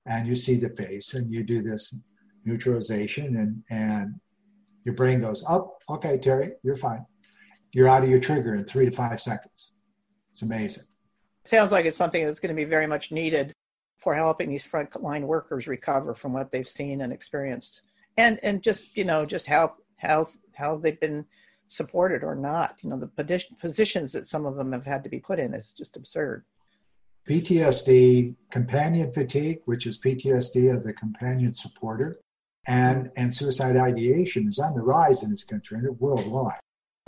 And 0.06 0.26
you 0.26 0.34
see 0.34 0.56
the 0.56 0.70
face, 0.70 1.14
and 1.14 1.32
you 1.32 1.44
do 1.44 1.62
this 1.62 1.94
neutralization, 2.44 3.36
and, 3.36 3.62
and 3.70 4.14
your 4.84 4.96
brain 4.96 5.20
goes, 5.20 5.44
Oh, 5.48 5.76
okay, 5.88 6.18
Terry, 6.18 6.52
you're 6.64 6.76
fine. 6.76 7.06
You're 7.72 7.88
out 7.88 8.02
of 8.02 8.10
your 8.10 8.18
trigger 8.18 8.56
in 8.56 8.64
three 8.64 8.84
to 8.84 8.90
five 8.90 9.20
seconds. 9.20 9.72
It's 10.30 10.42
amazing. 10.42 10.84
Sounds 11.44 11.72
like 11.72 11.84
it's 11.84 11.96
something 11.96 12.24
that's 12.24 12.40
going 12.40 12.54
to 12.54 12.60
be 12.60 12.68
very 12.68 12.86
much 12.86 13.12
needed 13.12 13.52
for 13.96 14.14
helping 14.14 14.50
these 14.50 14.66
frontline 14.66 15.22
workers 15.22 15.68
recover 15.68 16.14
from 16.14 16.32
what 16.32 16.50
they've 16.50 16.68
seen 16.68 17.00
and 17.00 17.12
experienced 17.12 17.82
and 18.16 18.38
and 18.42 18.62
just 18.62 18.96
you 18.96 19.04
know 19.04 19.24
just 19.24 19.46
how 19.46 19.74
how 19.96 20.26
how 20.54 20.76
they've 20.76 21.00
been 21.00 21.24
supported 21.66 22.22
or 22.22 22.34
not 22.34 22.76
you 22.82 22.90
know 22.90 22.98
the 22.98 23.08
positions 23.58 24.12
that 24.12 24.26
some 24.26 24.44
of 24.44 24.56
them 24.56 24.72
have 24.72 24.84
had 24.84 25.02
to 25.02 25.10
be 25.10 25.18
put 25.18 25.38
in 25.38 25.54
is 25.54 25.72
just 25.72 25.96
absurd 25.96 26.44
ptsd 27.28 28.34
compassion 28.50 29.12
fatigue 29.12 29.60
which 29.64 29.86
is 29.86 29.98
ptsd 29.98 30.74
of 30.74 30.82
the 30.82 30.92
companion 30.92 31.54
supporter 31.54 32.18
and 32.66 33.10
and 33.16 33.32
suicide 33.32 33.76
ideation 33.76 34.46
is 34.46 34.58
on 34.58 34.74
the 34.74 34.80
rise 34.80 35.22
in 35.22 35.30
this 35.30 35.44
country 35.44 35.78
and 35.78 36.00
worldwide 36.00 36.58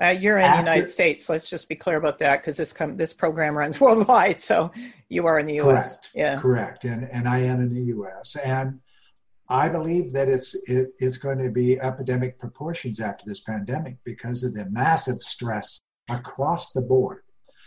uh, 0.02 0.08
you're 0.08 0.38
in 0.38 0.44
After, 0.44 0.64
the 0.64 0.70
United 0.70 0.88
States. 0.88 1.28
Let's 1.28 1.48
just 1.48 1.68
be 1.68 1.76
clear 1.76 1.96
about 1.96 2.18
that 2.18 2.40
because 2.40 2.56
this 2.56 2.72
com- 2.72 2.96
this 2.96 3.12
program 3.12 3.56
runs 3.56 3.80
worldwide. 3.80 4.40
So 4.40 4.72
you 5.08 5.26
are 5.26 5.38
in 5.38 5.46
the 5.46 5.54
U.S. 5.54 5.98
Correct. 5.98 6.10
Yeah, 6.14 6.40
correct. 6.40 6.84
And 6.84 7.08
and 7.12 7.28
I 7.28 7.38
am 7.38 7.60
in 7.60 7.68
the 7.72 7.80
U.S. 7.80 8.34
And 8.36 8.80
I 9.48 9.68
believe 9.68 10.12
that 10.12 10.28
it's 10.28 10.54
it, 10.66 10.92
it's 10.98 11.18
going 11.18 11.38
to 11.38 11.50
be 11.50 11.78
epidemic 11.78 12.38
proportions 12.38 13.00
after 13.00 13.24
this 13.26 13.40
pandemic 13.40 13.96
because 14.04 14.42
of 14.42 14.54
the 14.54 14.64
massive 14.66 15.22
stress 15.22 15.80
across 16.08 16.72
the 16.72 16.80
board. 16.80 17.22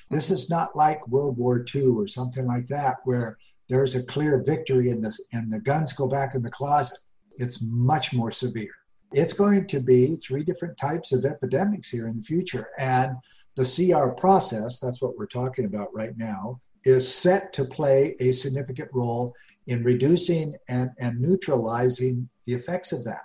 This 0.10 0.32
is 0.32 0.50
not 0.50 0.76
like 0.76 1.08
World 1.08 1.38
War 1.38 1.64
II 1.74 1.88
or 1.88 2.08
something 2.08 2.46
like 2.46 2.68
that, 2.70 2.98
where 3.04 3.38
there's 3.70 3.96
a 3.96 4.04
clear 4.04 4.42
victory 4.44 4.90
and 4.90 5.04
the 5.04 5.16
and 5.34 5.52
the 5.52 5.60
guns 5.60 5.94
go 5.94 6.08
back 6.08 6.34
in 6.34 6.42
the 6.42 6.50
closet. 6.50 6.98
It's 7.38 7.62
much 7.62 8.14
more 8.14 8.32
severe. 8.32 8.74
It's 9.14 9.34
going 9.34 9.68
to 9.68 9.80
be 9.80 10.18
three 10.18 10.44
different 10.44 10.78
types 10.78 11.12
of 11.12 11.26
epidemics 11.26 11.90
here 11.90 12.08
in 12.08 12.18
the 12.18 12.24
future, 12.24 12.70
and 12.78 13.16
the 13.56 13.64
CR 13.64 14.10
process, 14.10 14.80
that's 14.80 15.02
what 15.02 15.18
we're 15.18 15.28
talking 15.28 15.66
about 15.66 15.94
right 15.94 16.18
now, 16.18 16.60
is 16.84 17.12
set 17.14 17.54
to 17.54 17.66
play 17.66 18.16
a 18.20 18.32
significant 18.32 18.90
role 18.94 19.34
in 19.68 19.84
reducing 19.84 20.56
and, 20.68 20.90
and 20.98 21.20
neutralizing 21.20 22.28
the 22.46 22.54
effects 22.54 22.92
of 22.92 23.04
that. 23.04 23.24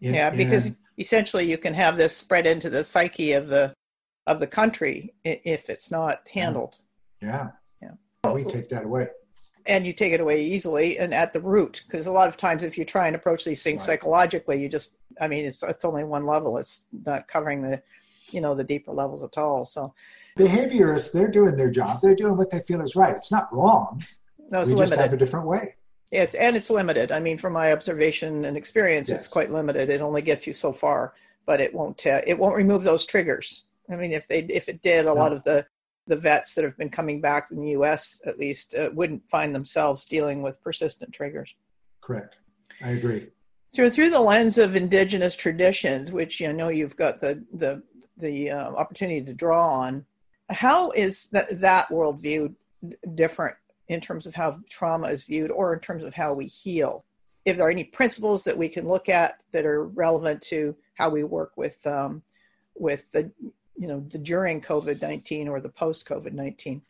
In, 0.00 0.14
yeah, 0.14 0.30
because 0.30 0.70
in, 0.70 0.76
essentially 0.98 1.48
you 1.48 1.58
can 1.58 1.74
have 1.74 1.96
this 1.96 2.16
spread 2.16 2.46
into 2.46 2.70
the 2.70 2.82
psyche 2.82 3.32
of 3.32 3.48
the 3.48 3.74
of 4.26 4.40
the 4.40 4.46
country 4.46 5.12
if 5.24 5.68
it's 5.68 5.90
not 5.90 6.20
handled. 6.32 6.78
Yeah. 7.20 7.50
Yeah. 7.82 8.32
We 8.32 8.44
take 8.44 8.68
that 8.68 8.84
away. 8.84 9.08
And 9.66 9.86
you 9.86 9.92
take 9.92 10.12
it 10.12 10.20
away 10.20 10.44
easily 10.44 10.98
and 10.98 11.12
at 11.12 11.32
the 11.32 11.40
root, 11.40 11.84
because 11.86 12.06
a 12.06 12.12
lot 12.12 12.28
of 12.28 12.36
times 12.36 12.62
if 12.62 12.78
you 12.78 12.84
try 12.84 13.06
and 13.06 13.16
approach 13.16 13.44
these 13.44 13.62
things 13.62 13.80
right. 13.80 13.94
psychologically, 13.94 14.60
you 14.60 14.68
just, 14.68 14.96
I 15.20 15.28
mean, 15.28 15.44
it's 15.44 15.62
it's 15.62 15.84
only 15.84 16.04
one 16.04 16.26
level. 16.26 16.58
It's 16.58 16.86
not 17.04 17.28
covering 17.28 17.62
the, 17.62 17.82
you 18.30 18.40
know, 18.40 18.54
the 18.54 18.64
deeper 18.64 18.92
levels 18.92 19.22
at 19.22 19.38
all. 19.38 19.64
So, 19.64 19.94
Behaviorists, 20.38 21.12
they're 21.12 21.28
doing 21.28 21.54
their 21.54 21.70
job. 21.70 22.00
They're 22.00 22.16
doing 22.16 22.36
what 22.36 22.50
they 22.50 22.60
feel 22.60 22.80
is 22.80 22.96
right. 22.96 23.14
It's 23.14 23.30
not 23.30 23.52
wrong. 23.52 24.02
No, 24.52 24.60
it's 24.60 24.68
we 24.68 24.74
limited. 24.74 24.90
just 24.96 25.00
have 25.02 25.12
a 25.12 25.16
different 25.16 25.46
way. 25.46 25.74
It, 26.12 26.34
and 26.34 26.54
it's 26.56 26.68
limited. 26.68 27.10
I 27.10 27.20
mean, 27.20 27.38
from 27.38 27.54
my 27.54 27.72
observation 27.72 28.44
and 28.44 28.56
experience, 28.56 29.08
Yes. 29.08 29.20
it's 29.20 29.28
quite 29.28 29.50
limited. 29.50 29.88
It 29.88 30.02
only 30.02 30.20
gets 30.20 30.46
you 30.46 30.52
so 30.52 30.72
far, 30.72 31.14
but 31.46 31.60
it 31.60 31.72
won't. 31.74 32.06
Uh, 32.06 32.20
it 32.26 32.38
won't 32.38 32.54
remove 32.56 32.84
those 32.84 33.06
triggers. 33.06 33.64
I 33.90 33.96
mean, 33.96 34.12
if 34.12 34.26
they 34.28 34.40
if 34.40 34.68
it 34.68 34.82
did, 34.82 35.06
a 35.06 35.12
lot 35.12 35.32
of 35.32 35.42
the 35.44 35.66
the 36.06 36.16
vets 36.16 36.54
that 36.54 36.64
have 36.64 36.76
been 36.76 36.90
coming 36.90 37.20
back 37.20 37.50
in 37.50 37.58
the 37.58 37.70
U.S. 37.70 38.20
at 38.26 38.36
least 38.38 38.74
uh, 38.74 38.90
wouldn't 38.92 39.28
find 39.30 39.54
themselves 39.54 40.04
dealing 40.04 40.42
with 40.42 40.60
persistent 40.62 41.12
triggers. 41.12 41.54
Correct. 42.02 42.36
I 42.82 42.90
agree. 42.90 43.28
So 43.70 43.88
through 43.88 44.10
the 44.10 44.20
lens 44.20 44.58
of 44.58 44.76
indigenous 44.76 45.34
traditions, 45.34 46.12
which 46.12 46.42
I 46.42 46.52
know 46.52 46.68
you've 46.68 46.96
got 46.96 47.20
the 47.20 47.42
the 47.54 47.82
the 48.18 48.50
uh, 48.50 48.72
opportunity 48.74 49.22
to 49.22 49.32
draw 49.32 49.66
on, 49.66 50.04
how 50.50 50.90
is 50.90 51.28
that 51.32 51.46
that 51.62 51.88
worldview 51.88 52.54
different 53.14 53.56
in 53.92 54.00
terms 54.00 54.26
of 54.26 54.34
how 54.34 54.58
trauma 54.68 55.08
is 55.08 55.24
viewed, 55.24 55.50
or 55.50 55.74
in 55.74 55.80
terms 55.80 56.04
of 56.04 56.14
how 56.14 56.32
we 56.32 56.46
heal? 56.46 57.04
If 57.44 57.56
there 57.56 57.66
are 57.66 57.70
any 57.70 57.84
principles 57.84 58.44
that 58.44 58.56
we 58.56 58.68
can 58.68 58.86
look 58.86 59.08
at 59.08 59.42
that 59.52 59.66
are 59.66 59.86
relevant 59.86 60.42
to 60.42 60.76
how 60.94 61.10
we 61.10 61.24
work 61.24 61.52
with 61.56 61.84
um, 61.86 62.22
with 62.76 63.10
the 63.10 63.30
you 63.76 63.88
know 63.88 64.04
the 64.10 64.18
during 64.18 64.60
COVID 64.60 65.02
nineteen 65.02 65.48
or 65.48 65.60
the 65.60 65.68
post 65.68 66.06
COVID 66.06 66.32
nineteen 66.32 66.82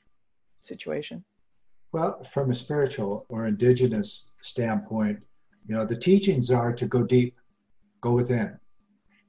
situation. 0.60 1.24
Well, 1.92 2.24
from 2.24 2.50
a 2.50 2.54
spiritual 2.54 3.26
or 3.28 3.46
indigenous 3.46 4.28
standpoint, 4.40 5.18
you 5.66 5.74
know, 5.74 5.84
the 5.84 5.96
teachings 5.96 6.50
are 6.50 6.72
to 6.72 6.86
go 6.86 7.02
deep, 7.02 7.36
go 8.00 8.12
within, 8.12 8.58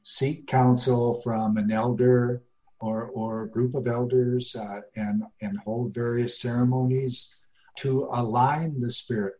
seek 0.01 0.47
counsel 0.47 1.15
from 1.15 1.57
an 1.57 1.71
elder 1.71 2.43
or, 2.79 3.05
or 3.07 3.43
a 3.43 3.49
group 3.49 3.75
of 3.75 3.85
elders 3.85 4.55
uh, 4.55 4.81
and, 4.95 5.23
and 5.41 5.57
hold 5.59 5.93
various 5.93 6.39
ceremonies 6.39 7.42
to 7.77 8.09
align 8.13 8.79
the 8.79 8.91
spirit 8.91 9.35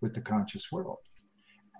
with 0.00 0.14
the 0.14 0.20
conscious 0.20 0.70
world. 0.72 0.98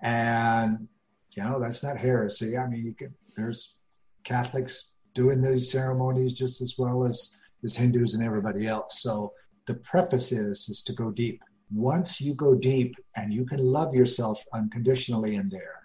And, 0.02 0.88
you 1.30 1.42
know, 1.42 1.58
that's 1.60 1.82
not 1.82 1.96
heresy. 1.98 2.56
I 2.56 2.66
mean, 2.66 2.84
you 2.84 2.94
can, 2.94 3.14
there's 3.36 3.76
Catholics 4.24 4.92
doing 5.14 5.40
these 5.40 5.70
ceremonies 5.70 6.34
just 6.34 6.60
as 6.60 6.74
well 6.78 7.04
as, 7.04 7.34
as 7.64 7.76
Hindus 7.76 8.14
and 8.14 8.24
everybody 8.24 8.66
else. 8.66 9.00
So 9.02 9.32
the 9.66 9.74
preface 9.74 10.32
is, 10.32 10.68
is 10.68 10.82
to 10.82 10.92
go 10.92 11.10
deep. 11.10 11.40
Once 11.72 12.20
you 12.20 12.34
go 12.34 12.54
deep 12.54 12.94
and 13.16 13.32
you 13.32 13.44
can 13.44 13.60
love 13.60 13.94
yourself 13.94 14.44
unconditionally 14.52 15.36
in 15.36 15.48
there, 15.48 15.80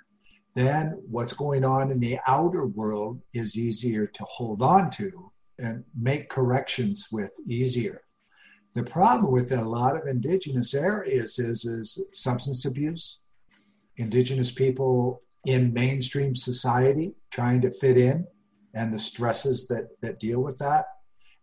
then 0.56 1.02
what's 1.10 1.34
going 1.34 1.64
on 1.64 1.92
in 1.92 2.00
the 2.00 2.20
outer 2.28 2.66
world 2.66 3.22
is 3.34 3.58
easier 3.58 4.06
to 4.08 4.24
hold 4.24 4.62
on 4.62 4.90
to 4.92 5.32
and 5.60 5.84
make 5.98 6.30
corrections 6.30 7.08
with 7.12 7.32
easier. 7.48 8.02
The 8.80 8.90
problem 8.90 9.30
with 9.30 9.52
a 9.52 9.62
lot 9.62 9.98
of 9.98 10.08
indigenous 10.08 10.74
areas 10.74 11.38
is, 11.38 11.66
is 11.66 12.02
substance 12.14 12.64
abuse, 12.64 13.20
indigenous 13.98 14.52
people 14.52 15.22
in 15.46 15.74
mainstream 15.74 16.34
society 16.34 17.12
trying 17.30 17.60
to 17.60 17.72
fit 17.72 17.98
in, 17.98 18.26
and 18.74 18.94
the 18.94 18.98
stresses 18.98 19.68
that, 19.68 19.90
that 20.02 20.22
deal 20.22 20.42
with 20.42 20.58
that. 20.60 20.86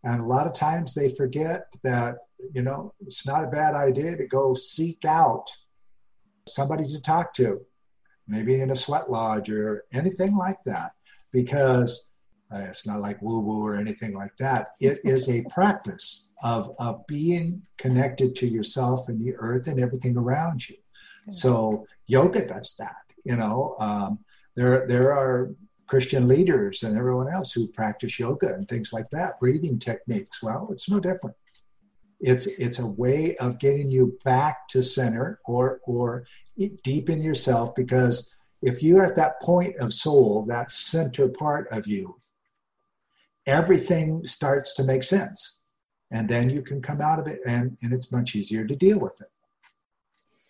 And 0.02 0.22
a 0.22 0.24
lot 0.24 0.46
of 0.46 0.54
times 0.54 0.94
they 0.94 1.10
forget 1.10 1.66
that, 1.82 2.14
you 2.54 2.62
know, 2.62 2.94
it's 3.06 3.26
not 3.26 3.44
a 3.44 3.48
bad 3.48 3.74
idea 3.74 4.16
to 4.16 4.26
go 4.26 4.54
seek 4.54 5.04
out 5.04 5.44
somebody 6.48 6.88
to 6.88 7.02
talk 7.02 7.34
to, 7.34 7.60
maybe 8.26 8.62
in 8.62 8.70
a 8.70 8.76
sweat 8.76 9.10
lodge 9.10 9.50
or 9.50 9.84
anything 9.92 10.38
like 10.38 10.64
that, 10.64 10.92
because 11.32 12.05
uh, 12.52 12.58
it's 12.58 12.86
not 12.86 13.00
like 13.00 13.20
woo 13.22 13.40
woo 13.40 13.64
or 13.66 13.76
anything 13.76 14.14
like 14.14 14.36
that. 14.38 14.72
It 14.80 15.00
is 15.04 15.28
a 15.28 15.44
practice 15.50 16.28
of, 16.42 16.74
of 16.78 17.06
being 17.06 17.62
connected 17.76 18.36
to 18.36 18.46
yourself 18.46 19.08
and 19.08 19.20
the 19.20 19.34
earth 19.36 19.66
and 19.66 19.80
everything 19.80 20.16
around 20.16 20.68
you. 20.68 20.76
So 21.30 21.86
yoga 22.06 22.46
does 22.46 22.76
that. 22.78 22.96
You 23.24 23.36
know, 23.36 23.76
um, 23.80 24.20
there 24.54 24.86
there 24.86 25.12
are 25.12 25.50
Christian 25.86 26.28
leaders 26.28 26.82
and 26.82 26.96
everyone 26.96 27.28
else 27.28 27.52
who 27.52 27.66
practice 27.68 28.18
yoga 28.18 28.54
and 28.54 28.68
things 28.68 28.92
like 28.92 29.10
that, 29.10 29.40
breathing 29.40 29.78
techniques. 29.78 30.42
Well, 30.42 30.68
it's 30.70 30.88
no 30.88 31.00
different. 31.00 31.36
It's 32.20 32.46
it's 32.46 32.78
a 32.78 32.86
way 32.86 33.36
of 33.38 33.58
getting 33.58 33.90
you 33.90 34.18
back 34.24 34.68
to 34.68 34.82
center 34.82 35.40
or 35.44 35.80
or 35.84 36.26
deep 36.82 37.10
in 37.10 37.20
yourself 37.20 37.74
because 37.74 38.32
if 38.62 38.82
you're 38.82 39.04
at 39.04 39.16
that 39.16 39.40
point 39.42 39.76
of 39.76 39.92
soul, 39.92 40.44
that 40.46 40.72
center 40.72 41.28
part 41.28 41.68
of 41.70 41.86
you, 41.86 42.16
everything 43.46 44.24
starts 44.26 44.72
to 44.74 44.84
make 44.84 45.04
sense. 45.04 45.60
And 46.10 46.28
then 46.28 46.50
you 46.50 46.62
can 46.62 46.80
come 46.80 47.00
out 47.00 47.18
of 47.18 47.26
it 47.26 47.40
and, 47.46 47.76
and 47.82 47.92
it's 47.92 48.12
much 48.12 48.34
easier 48.34 48.64
to 48.66 48.76
deal 48.76 48.98
with 48.98 49.20
it. 49.20 49.28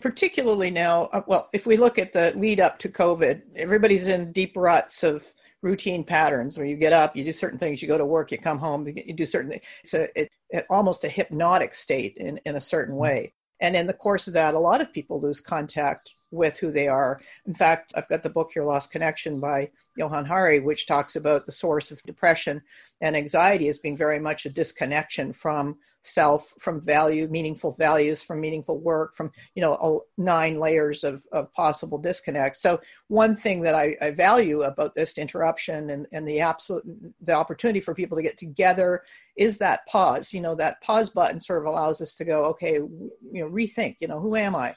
Particularly 0.01 0.71
now 0.71 1.05
uh, 1.13 1.23
well 1.27 1.49
if 1.55 1.65
we 1.67 1.79
look 1.79 1.99
at 1.99 2.13
the 2.13 2.31
lead 2.37 2.61
up 2.61 2.79
to 2.81 2.89
covid 2.91 3.41
everybody's 3.57 4.09
in 4.09 4.31
deep 4.31 4.55
ruts 4.55 5.03
of 5.03 5.27
routine 5.63 6.05
patterns. 6.05 6.59
Where 6.59 6.67
you 6.67 6.77
get 6.77 6.93
up 6.93 7.17
you 7.17 7.25
do 7.25 7.33
certain 7.33 7.59
things 7.59 7.81
you 7.81 7.89
go 7.89 7.97
to 7.97 8.05
work 8.05 8.31
you 8.31 8.37
come 8.37 8.59
home 8.59 8.87
you 8.87 9.15
do 9.15 9.25
certain 9.25 9.51
things 9.51 9.65
it's 9.83 9.95
a 9.95 10.21
it, 10.21 10.31
it, 10.51 10.67
almost 10.69 11.05
a 11.05 11.09
hypnotic 11.09 11.73
state 11.75 12.15
in, 12.19 12.39
in 12.45 12.57
a 12.57 12.61
certain 12.61 12.95
way. 12.95 13.33
And 13.61 13.75
in 13.75 13.87
the 13.87 13.95
course 13.95 14.27
of 14.27 14.35
that 14.35 14.53
a 14.53 14.59
lot 14.59 14.83
of 14.83 14.93
people 14.93 15.19
lose 15.19 15.41
contact 15.41 16.15
with 16.31 16.59
who 16.59 16.71
they 16.71 16.89
are. 16.89 17.21
In 17.47 17.55
fact 17.55 17.93
i've 17.97 18.09
got 18.09 18.23
the 18.23 18.31
book 18.31 18.51
here 18.53 18.65
lost 18.65 18.91
connection 18.91 19.41
by 19.41 19.71
johann 19.97 20.25
hari 20.27 20.61
which 20.61 20.87
talks 20.87 21.17
about 21.17 21.47
the 21.47 21.53
source 21.53 21.91
of 21.91 22.03
depression 22.03 22.61
and 23.01 23.17
anxiety 23.17 23.69
as 23.69 23.79
being 23.79 23.97
very 23.97 24.19
much 24.19 24.47
a 24.47 24.51
disconnection 24.51 25.33
from 25.33 25.77
self 26.07 26.55
from 26.61 26.81
value 26.81 27.27
meaningful 27.29 27.73
values 27.73 28.23
from 28.23 28.41
meaningful 28.41 28.79
work 28.79 29.15
from 29.17 29.31
you 29.57 29.61
know 29.61 30.03
nine 30.17 30.61
layers 30.61 31.03
of, 31.03 31.23
of 31.33 31.53
possible 31.53 31.99
disconnect. 31.99 32.57
So 32.57 32.81
one 33.09 33.35
thing 33.35 33.61
that 33.63 33.75
I, 33.75 33.97
I 34.01 34.13
value 34.13 34.63
about 34.63 34.95
this 34.95 35.19
interruption 35.19 35.91
and, 35.91 36.07
and 36.13 36.27
the 36.27 36.41
absolute 36.41 36.85
the 37.21 37.33
opportunity 37.33 37.81
for 37.81 37.93
people 37.93 38.17
to 38.17 38.23
get 38.23 38.39
together 38.39 39.03
is 39.37 39.59
that 39.59 39.85
pause. 39.89 40.33
You 40.33 40.43
know 40.43 40.55
that 40.55 40.81
pause 40.81 41.11
button 41.11 41.41
sort 41.41 41.61
of 41.61 41.67
allows 41.67 42.01
us 42.01 42.15
to 42.15 42.25
go 42.25 42.45
okay 42.47 42.75
you 42.75 43.11
know 43.33 43.49
rethink 43.49 43.97
you 44.01 44.07
know 44.07 44.21
who 44.21 44.37
am 44.37 44.55
i 44.55 44.77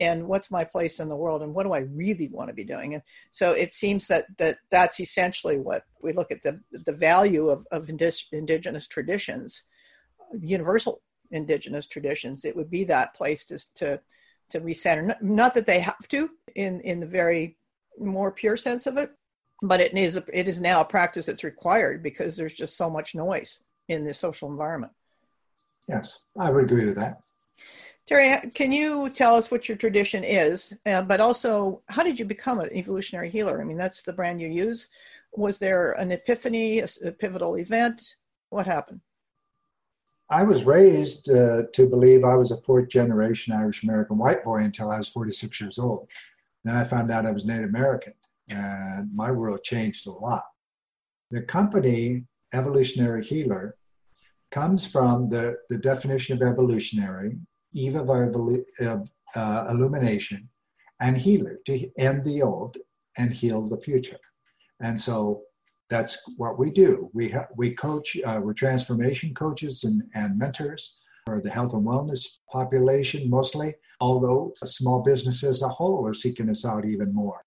and 0.00 0.26
what's 0.26 0.50
my 0.50 0.64
place 0.64 1.00
in 1.00 1.08
the 1.08 1.16
world 1.16 1.42
and 1.42 1.54
what 1.54 1.64
do 1.64 1.72
i 1.72 1.78
really 1.78 2.28
want 2.28 2.48
to 2.48 2.54
be 2.54 2.64
doing? 2.64 2.94
And 2.94 3.02
so 3.30 3.52
it 3.52 3.72
seems 3.72 4.06
that 4.08 4.24
that 4.38 4.56
that's 4.70 5.00
essentially 5.00 5.58
what 5.58 5.84
we 6.02 6.12
look 6.12 6.30
at 6.30 6.42
the 6.42 6.60
the 6.72 6.92
value 6.92 7.48
of, 7.48 7.66
of 7.70 7.88
indigenous 7.88 8.86
traditions 8.88 9.62
universal 10.40 11.02
indigenous 11.30 11.86
traditions. 11.86 12.44
It 12.44 12.56
would 12.56 12.70
be 12.70 12.84
that 12.84 13.14
place 13.14 13.44
to 13.46 13.58
to 13.76 14.00
to 14.50 14.60
recenter. 14.60 15.04
Not, 15.04 15.22
not 15.22 15.54
that 15.54 15.66
they 15.66 15.80
have 15.80 16.08
to 16.08 16.30
in 16.54 16.80
in 16.80 17.00
the 17.00 17.06
very 17.06 17.56
more 17.98 18.30
pure 18.30 18.56
sense 18.56 18.86
of 18.86 18.96
it 18.98 19.10
but 19.62 19.80
it 19.80 19.96
is 19.96 20.16
a, 20.16 20.24
it 20.34 20.48
is 20.48 20.60
now 20.60 20.82
a 20.82 20.84
practice 20.84 21.24
that's 21.24 21.42
required 21.42 22.02
because 22.02 22.36
there's 22.36 22.52
just 22.52 22.76
so 22.76 22.90
much 22.90 23.14
noise 23.14 23.62
in 23.88 24.04
the 24.04 24.12
social 24.12 24.50
environment. 24.50 24.92
Yes 25.88 26.18
i 26.38 26.50
would 26.50 26.64
agree 26.64 26.86
with 26.86 26.96
that 26.96 27.20
terry 28.06 28.50
can 28.54 28.72
you 28.72 29.10
tell 29.10 29.34
us 29.34 29.50
what 29.50 29.68
your 29.68 29.76
tradition 29.76 30.24
is? 30.24 30.74
Uh, 30.86 31.02
but 31.02 31.20
also 31.20 31.82
how 31.88 32.02
did 32.02 32.18
you 32.18 32.24
become 32.24 32.60
an 32.60 32.70
evolutionary 32.72 33.30
healer? 33.30 33.60
I 33.60 33.64
mean 33.64 33.76
that's 33.76 34.02
the 34.02 34.12
brand 34.12 34.40
you 34.40 34.48
use. 34.48 34.88
Was 35.32 35.58
there 35.58 35.92
an 35.92 36.12
epiphany 36.12 36.80
a, 36.80 36.88
a 37.04 37.12
pivotal 37.12 37.56
event? 37.56 38.16
What 38.50 38.66
happened? 38.66 39.00
I 40.28 40.42
was 40.42 40.64
raised 40.64 41.30
uh, 41.30 41.62
to 41.72 41.86
believe 41.86 42.24
I 42.24 42.34
was 42.34 42.50
a 42.50 42.60
fourth 42.62 42.88
generation 42.88 43.52
Irish 43.52 43.84
American 43.84 44.18
white 44.18 44.42
boy 44.44 44.62
until 44.62 44.90
I 44.90 44.98
was 44.98 45.08
46 45.08 45.60
years 45.60 45.78
old. 45.78 46.08
Then 46.64 46.74
I 46.74 46.82
found 46.82 47.12
out 47.12 47.26
I 47.26 47.30
was 47.30 47.44
Native 47.44 47.68
American, 47.68 48.12
and 48.50 49.14
my 49.14 49.30
world 49.30 49.62
changed 49.62 50.08
a 50.08 50.10
lot. 50.10 50.42
The 51.30 51.42
company, 51.42 52.24
Evolutionary 52.52 53.24
Healer, 53.24 53.76
comes 54.50 54.84
from 54.84 55.28
the, 55.28 55.58
the 55.70 55.78
definition 55.78 56.36
of 56.36 56.48
evolutionary, 56.48 57.38
eve 57.76 57.94
of, 57.94 58.08
of 58.80 59.10
uh, 59.34 59.66
illumination, 59.68 60.48
and 61.00 61.16
healer, 61.16 61.58
to 61.66 61.90
end 61.98 62.24
the 62.24 62.42
old 62.42 62.76
and 63.18 63.32
heal 63.32 63.62
the 63.62 63.80
future. 63.80 64.18
And 64.80 64.98
so 64.98 65.42
that's 65.88 66.18
what 66.36 66.58
we 66.58 66.70
do. 66.70 67.10
We 67.12 67.28
ha- 67.28 67.48
we 67.56 67.74
coach. 67.74 68.16
Uh, 68.24 68.40
we're 68.42 68.54
transformation 68.54 69.34
coaches 69.34 69.84
and, 69.84 70.02
and 70.14 70.38
mentors 70.38 71.00
for 71.26 71.40
the 71.40 71.50
health 71.50 71.74
and 71.74 71.86
wellness 71.86 72.24
population 72.50 73.28
mostly. 73.28 73.74
Although 74.00 74.54
small 74.64 75.02
business 75.02 75.44
as 75.44 75.62
a 75.62 75.68
whole 75.68 76.06
are 76.06 76.14
seeking 76.14 76.50
us 76.50 76.64
out 76.64 76.86
even 76.86 77.14
more. 77.14 77.42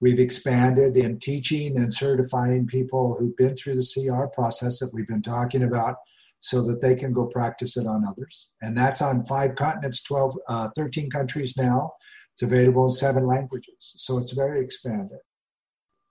We've 0.00 0.18
expanded 0.18 0.96
in 0.96 1.18
teaching 1.18 1.78
and 1.78 1.92
certifying 1.92 2.66
people 2.66 3.16
who've 3.18 3.36
been 3.36 3.56
through 3.56 3.76
the 3.76 3.90
CR 3.94 4.26
process 4.26 4.78
that 4.80 4.92
we've 4.92 5.08
been 5.08 5.22
talking 5.22 5.62
about 5.62 5.96
so 6.44 6.60
that 6.60 6.82
they 6.82 6.94
can 6.94 7.10
go 7.10 7.24
practice 7.24 7.78
it 7.78 7.86
on 7.86 8.04
others. 8.06 8.50
And 8.60 8.76
that's 8.76 9.00
on 9.00 9.24
five 9.24 9.54
continents, 9.54 10.02
12, 10.02 10.36
uh, 10.46 10.68
13 10.76 11.08
countries 11.08 11.56
now. 11.56 11.92
It's 12.32 12.42
available 12.42 12.84
in 12.84 12.90
seven 12.90 13.26
languages. 13.26 13.94
So 13.96 14.18
it's 14.18 14.32
very 14.32 14.62
expanded. 14.62 15.20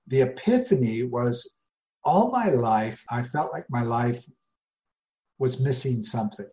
The 0.08 0.22
epiphany 0.22 1.04
was 1.04 1.54
all 2.04 2.32
my 2.32 2.50
life, 2.50 3.04
I 3.12 3.22
felt 3.22 3.54
like 3.54 3.66
my 3.70 3.84
life 3.84 4.26
was 5.38 5.62
missing 5.62 6.02
something. 6.02 6.50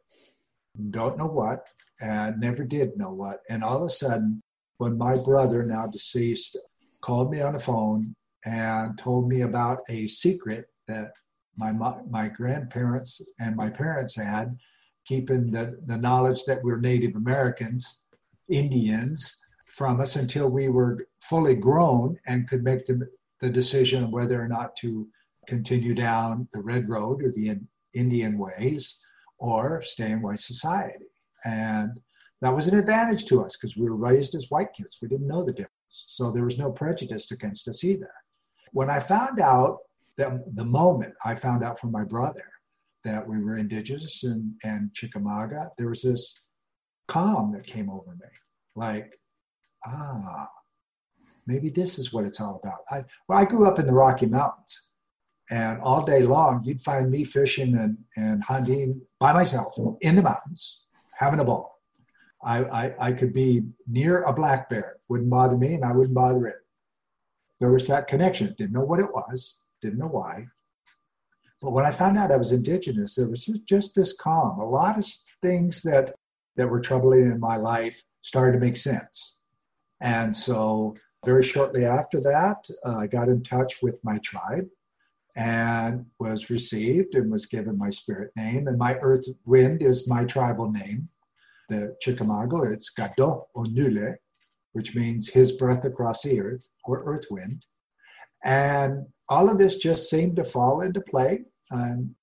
Don't 0.90 1.16
know 1.16 1.28
what, 1.28 1.64
and 2.02 2.38
never 2.38 2.64
did 2.64 2.98
know 2.98 3.14
what. 3.14 3.38
And 3.48 3.64
all 3.64 3.78
of 3.78 3.84
a 3.84 3.88
sudden, 3.88 4.42
when 4.76 4.98
my 4.98 5.16
brother, 5.16 5.62
now 5.62 5.86
deceased, 5.86 6.58
called 7.00 7.30
me 7.30 7.40
on 7.40 7.54
the 7.54 7.60
phone 7.60 8.14
and 8.44 8.98
told 8.98 9.26
me 9.26 9.40
about 9.40 9.78
a 9.88 10.06
secret 10.06 10.66
that 10.86 11.12
my 11.60 11.94
my 12.08 12.28
grandparents 12.28 13.20
and 13.38 13.54
my 13.56 13.68
parents 13.68 14.16
had, 14.16 14.58
keeping 15.04 15.50
the, 15.50 15.78
the 15.86 15.96
knowledge 15.96 16.44
that 16.44 16.62
we're 16.62 16.78
Native 16.78 17.16
Americans, 17.16 18.00
Indians, 18.48 19.40
from 19.68 20.00
us 20.00 20.16
until 20.16 20.48
we 20.48 20.68
were 20.68 21.06
fully 21.22 21.54
grown 21.54 22.16
and 22.26 22.48
could 22.48 22.64
make 22.64 22.84
the, 22.86 23.08
the 23.40 23.50
decision 23.50 24.10
whether 24.10 24.40
or 24.42 24.48
not 24.48 24.76
to 24.76 25.08
continue 25.46 25.94
down 25.94 26.48
the 26.52 26.60
red 26.60 26.88
road 26.88 27.22
or 27.22 27.30
the 27.30 27.56
Indian 27.94 28.38
ways 28.38 28.98
or 29.38 29.82
stay 29.82 30.10
in 30.10 30.22
white 30.22 30.40
society. 30.40 31.06
And 31.44 31.92
that 32.42 32.54
was 32.54 32.66
an 32.66 32.78
advantage 32.78 33.24
to 33.26 33.44
us 33.44 33.56
because 33.56 33.76
we 33.76 33.88
were 33.88 33.96
raised 33.96 34.34
as 34.34 34.50
white 34.50 34.72
kids. 34.74 34.98
We 35.00 35.08
didn't 35.08 35.28
know 35.28 35.44
the 35.44 35.52
difference. 35.52 35.74
So 35.88 36.30
there 36.30 36.44
was 36.44 36.58
no 36.58 36.70
prejudice 36.70 37.30
against 37.30 37.68
us 37.68 37.84
either. 37.84 38.10
When 38.72 38.90
I 38.90 39.00
found 39.00 39.40
out 39.40 39.78
that 40.20 40.54
the 40.54 40.64
moment 40.64 41.14
I 41.24 41.34
found 41.34 41.64
out 41.64 41.78
from 41.78 41.90
my 41.90 42.04
brother 42.04 42.44
that 43.04 43.26
we 43.26 43.42
were 43.42 43.56
indigenous 43.56 44.22
and, 44.24 44.52
and 44.62 44.92
Chickamauga, 44.92 45.70
there 45.78 45.88
was 45.88 46.02
this 46.02 46.38
calm 47.08 47.52
that 47.52 47.66
came 47.66 47.88
over 47.88 48.12
me. 48.12 48.26
Like, 48.76 49.18
ah, 49.86 50.46
maybe 51.46 51.70
this 51.70 51.98
is 51.98 52.12
what 52.12 52.26
it's 52.26 52.40
all 52.40 52.60
about. 52.62 52.80
I, 52.90 53.04
well, 53.26 53.38
I 53.38 53.44
grew 53.44 53.66
up 53.66 53.78
in 53.78 53.86
the 53.86 53.92
Rocky 53.92 54.26
Mountains. 54.26 54.88
And 55.50 55.80
all 55.80 56.04
day 56.04 56.22
long, 56.22 56.62
you'd 56.64 56.80
find 56.80 57.10
me 57.10 57.24
fishing 57.24 57.76
and, 57.76 57.96
and 58.16 58.44
hunting 58.44 59.00
by 59.18 59.32
myself 59.32 59.74
in 60.02 60.14
the 60.14 60.22
mountains, 60.22 60.84
having 61.18 61.40
a 61.40 61.44
ball. 61.44 61.80
I, 62.44 62.64
I, 62.64 63.08
I 63.08 63.12
could 63.12 63.32
be 63.32 63.62
near 63.88 64.22
a 64.22 64.32
black 64.32 64.70
bear, 64.70 64.98
wouldn't 65.08 65.28
bother 65.28 65.56
me, 65.56 65.74
and 65.74 65.84
I 65.84 65.92
wouldn't 65.92 66.14
bother 66.14 66.46
it. 66.46 66.56
There 67.58 67.70
was 67.72 67.88
that 67.88 68.06
connection. 68.06 68.54
Didn't 68.56 68.72
know 68.72 68.84
what 68.84 69.00
it 69.00 69.12
was, 69.12 69.59
didn't 69.80 69.98
know 69.98 70.06
why. 70.06 70.46
But 71.60 71.72
when 71.72 71.84
I 71.84 71.90
found 71.90 72.16
out 72.16 72.32
I 72.32 72.36
was 72.36 72.52
indigenous, 72.52 73.14
there 73.14 73.28
was 73.28 73.44
just 73.66 73.94
this 73.94 74.12
calm. 74.14 74.58
A 74.58 74.68
lot 74.68 74.98
of 74.98 75.06
things 75.42 75.82
that 75.82 76.14
that 76.56 76.68
were 76.68 76.80
troubling 76.80 77.22
in 77.22 77.38
my 77.38 77.56
life 77.56 78.02
started 78.22 78.52
to 78.52 78.64
make 78.64 78.76
sense. 78.76 79.36
And 80.00 80.34
so, 80.34 80.96
very 81.24 81.42
shortly 81.42 81.84
after 81.84 82.20
that, 82.20 82.68
uh, 82.84 82.96
I 82.96 83.06
got 83.06 83.28
in 83.28 83.42
touch 83.42 83.82
with 83.82 83.98
my 84.02 84.18
tribe 84.18 84.66
and 85.36 86.06
was 86.18 86.50
received 86.50 87.14
and 87.14 87.30
was 87.30 87.46
given 87.46 87.78
my 87.78 87.90
spirit 87.90 88.30
name. 88.36 88.66
And 88.66 88.78
my 88.78 88.96
earth 89.00 89.26
wind 89.44 89.82
is 89.82 90.08
my 90.08 90.24
tribal 90.24 90.70
name 90.70 91.08
the 91.70 91.96
Chickamauga, 92.00 92.62
it's 92.62 92.92
Gado 92.92 93.44
Onule, 93.56 94.16
which 94.72 94.94
means 94.94 95.30
his 95.30 95.52
breath 95.52 95.84
across 95.84 96.22
the 96.22 96.38
earth 96.40 96.68
or 96.84 97.02
earth 97.04 97.24
wind. 97.30 97.64
And 98.44 99.06
all 99.28 99.50
of 99.50 99.58
this 99.58 99.76
just 99.76 100.10
seemed 100.10 100.36
to 100.36 100.44
fall 100.44 100.80
into 100.80 101.00
play. 101.00 101.44
And 101.70 102.14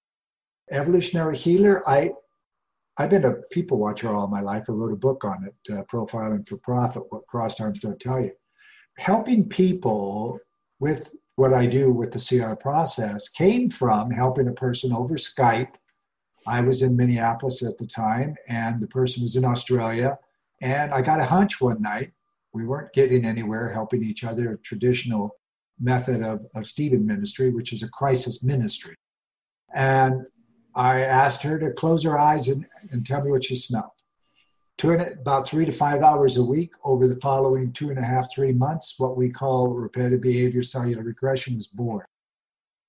evolutionary 0.71 1.37
healer, 1.37 1.87
I, 1.87 2.11
I've 2.97 3.09
been 3.09 3.25
a 3.25 3.33
people 3.51 3.77
watcher 3.77 4.13
all 4.13 4.27
my 4.27 4.41
life. 4.41 4.65
I 4.69 4.73
wrote 4.73 4.93
a 4.93 4.97
book 4.97 5.23
on 5.23 5.47
it, 5.47 5.73
uh, 5.73 5.83
Profiling 5.83 6.47
for 6.47 6.57
Profit, 6.57 7.03
What 7.09 7.27
Crossed 7.27 7.61
Arms 7.61 7.79
Don't 7.79 7.99
Tell 7.99 8.19
You. 8.19 8.31
Helping 8.97 9.47
people 9.47 10.39
with 10.79 11.15
what 11.35 11.53
I 11.53 11.67
do 11.67 11.91
with 11.91 12.11
the 12.11 12.19
CR 12.19 12.55
process 12.55 13.29
came 13.29 13.69
from 13.69 14.09
helping 14.09 14.47
a 14.47 14.53
person 14.53 14.91
over 14.91 15.15
Skype 15.15 15.75
I 16.47 16.61
was 16.61 16.81
in 16.81 16.95
Minneapolis 16.95 17.61
at 17.61 17.77
the 17.77 17.85
time, 17.85 18.35
and 18.47 18.79
the 18.79 18.87
person 18.87 19.21
was 19.21 19.35
in 19.35 19.43
Australia. 19.43 20.17
And 20.61 20.93
I 20.93 21.01
got 21.01 21.19
a 21.19 21.25
hunch 21.25 21.59
one 21.59 21.81
night. 21.81 22.13
We 22.53 22.65
weren't 22.65 22.93
getting 22.93 23.25
anywhere 23.25 23.71
helping 23.71 24.03
each 24.03 24.23
other, 24.23 24.59
traditional 24.63 25.31
method 25.79 26.21
of, 26.21 26.45
of 26.55 26.65
Stephen 26.65 27.05
ministry, 27.05 27.49
which 27.49 27.73
is 27.73 27.83
a 27.83 27.89
crisis 27.89 28.43
ministry. 28.43 28.95
And 29.73 30.25
I 30.75 31.01
asked 31.01 31.43
her 31.43 31.57
to 31.59 31.71
close 31.71 32.03
her 32.03 32.17
eyes 32.17 32.47
and, 32.47 32.65
and 32.91 33.05
tell 33.05 33.23
me 33.23 33.31
what 33.31 33.43
she 33.43 33.55
smelled. 33.55 33.91
Two 34.77 34.91
and, 34.91 35.01
about 35.19 35.47
three 35.47 35.65
to 35.65 35.71
five 35.71 36.03
hours 36.03 36.37
a 36.37 36.43
week 36.43 36.71
over 36.85 37.07
the 37.07 37.19
following 37.19 37.73
two 37.73 37.89
and 37.89 37.97
a 37.97 38.03
half, 38.03 38.31
three 38.31 38.53
months, 38.53 38.95
what 38.97 39.17
we 39.17 39.29
call 39.29 39.69
repetitive 39.69 40.21
behavior 40.21 40.61
cellular 40.61 41.03
regression 41.03 41.55
was 41.55 41.67
born. 41.67 42.05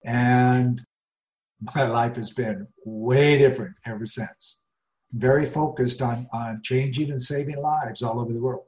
And 0.04 0.84
my 1.74 1.84
life 1.84 2.16
has 2.16 2.30
been 2.30 2.68
way 2.84 3.38
different 3.38 3.74
ever 3.86 4.06
since. 4.06 4.58
Very 5.12 5.46
focused 5.46 6.02
on, 6.02 6.28
on 6.32 6.60
changing 6.62 7.10
and 7.10 7.20
saving 7.20 7.60
lives 7.60 8.02
all 8.02 8.20
over 8.20 8.32
the 8.32 8.40
world. 8.40 8.64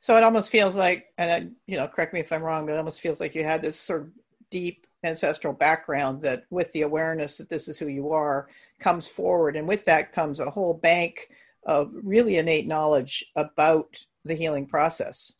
So 0.00 0.16
it 0.16 0.22
almost 0.22 0.50
feels 0.50 0.76
like, 0.76 1.06
and 1.18 1.30
I, 1.30 1.48
you 1.66 1.76
know, 1.76 1.88
correct 1.88 2.12
me 2.14 2.20
if 2.20 2.32
I'm 2.32 2.42
wrong, 2.42 2.66
but 2.66 2.74
it 2.74 2.78
almost 2.78 3.00
feels 3.00 3.20
like 3.20 3.34
you 3.34 3.44
had 3.44 3.62
this 3.62 3.78
sort 3.78 4.02
of 4.02 4.10
deep 4.50 4.86
ancestral 5.04 5.52
background 5.52 6.20
that, 6.22 6.44
with 6.50 6.70
the 6.72 6.82
awareness 6.82 7.38
that 7.38 7.48
this 7.48 7.68
is 7.68 7.78
who 7.78 7.88
you 7.88 8.10
are, 8.10 8.48
comes 8.78 9.06
forward, 9.06 9.56
and 9.56 9.66
with 9.66 9.84
that 9.84 10.12
comes 10.12 10.40
a 10.40 10.50
whole 10.50 10.74
bank 10.74 11.28
of 11.66 11.90
really 11.92 12.38
innate 12.38 12.66
knowledge 12.66 13.24
about 13.36 13.96
the 14.24 14.34
healing 14.34 14.66
process. 14.66 15.32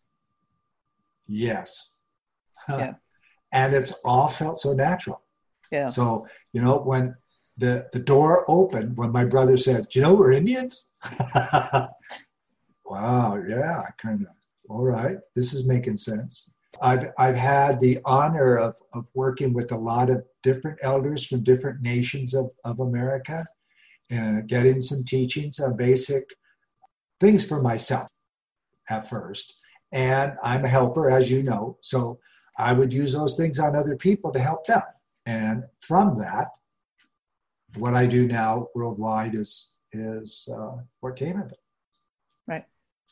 Yes. 1.27 1.95
Yeah. 2.69 2.95
and 3.53 3.75
it's 3.75 3.93
all 4.05 4.29
felt 4.29 4.59
so 4.59 4.73
natural. 4.73 5.23
Yeah. 5.73 5.89
So, 5.89 6.27
you 6.53 6.61
know, 6.61 6.79
when 6.79 7.15
the, 7.57 7.87
the 7.93 7.99
door 7.99 8.45
opened, 8.49 8.97
when 8.97 9.11
my 9.13 9.25
brother 9.25 9.57
said, 9.57 9.87
you 9.95 10.03
know 10.03 10.15
we're 10.15 10.33
Indians? 10.33 10.85
wow, 12.91 13.39
yeah, 13.49 13.85
kind 13.99 14.23
of, 14.23 14.29
all 14.69 14.83
right, 14.83 15.17
this 15.37 15.55
is 15.55 15.67
making 15.67 15.97
sense. 15.97 16.51
I've, 16.83 17.11
I've 17.19 17.37
had 17.37 17.79
the 17.79 17.99
honor 18.05 18.57
of, 18.57 18.77
of 18.93 19.09
working 19.15 19.53
with 19.53 19.71
a 19.73 19.77
lot 19.77 20.11
of 20.11 20.25
different 20.43 20.79
elders 20.83 21.27
from 21.27 21.43
different 21.43 21.83
nations 21.83 22.35
of, 22.35 22.51
of 22.65 22.81
America 22.81 23.47
and 24.11 24.49
getting 24.49 24.81
some 24.81 25.05
teachings 25.05 25.61
on 25.61 25.77
basic 25.77 26.25
things 27.21 27.47
for 27.47 27.63
myself 27.63 28.09
at 28.89 29.09
first. 29.09 29.59
And 29.93 30.33
I'm 30.43 30.65
a 30.65 30.69
helper, 30.69 31.11
as 31.11 31.31
you 31.31 31.43
know. 31.43 31.79
So 31.81 32.19
I 32.59 32.73
would 32.73 32.93
use 32.93 33.13
those 33.13 33.37
things 33.37 33.59
on 33.61 33.77
other 33.77 33.97
people 33.97 34.33
to 34.33 34.41
help 34.41 34.67
them. 34.67 34.83
And 35.27 35.65
from 35.79 36.17
that, 36.17 36.49
what 37.77 37.95
I 37.95 38.07
do 38.07 38.27
now 38.27 38.67
worldwide 38.75 39.35
is 39.35 39.71
is 39.93 40.49
uh, 40.53 40.77
what 41.01 41.17
came 41.17 41.41
of 41.41 41.51
it. 41.51 41.60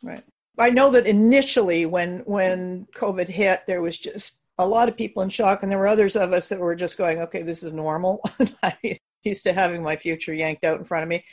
Right. 0.02 0.22
I 0.58 0.70
know 0.70 0.90
that 0.90 1.06
initially, 1.06 1.87
when 1.87 2.20
when 2.20 2.87
COVID 2.96 3.28
hit, 3.28 3.61
there 3.66 3.80
was 3.80 3.98
just 3.98 4.40
a 4.58 4.66
lot 4.66 4.88
of 4.88 4.96
people 4.96 5.22
in 5.22 5.28
shock, 5.28 5.62
and 5.62 5.70
there 5.70 5.78
were 5.78 5.87
others 5.87 6.16
of 6.16 6.32
us 6.32 6.48
that 6.48 6.58
were 6.58 6.74
just 6.74 6.98
going, 6.98 7.20
"Okay, 7.20 7.42
this 7.42 7.62
is 7.62 7.72
normal." 7.72 8.22
I 8.62 8.98
used 9.22 9.44
to 9.44 9.52
having 9.52 9.82
my 9.82 9.96
future 9.96 10.34
yanked 10.34 10.64
out 10.64 10.78
in 10.78 10.84
front 10.84 11.04
of 11.04 11.08
me, 11.08 11.24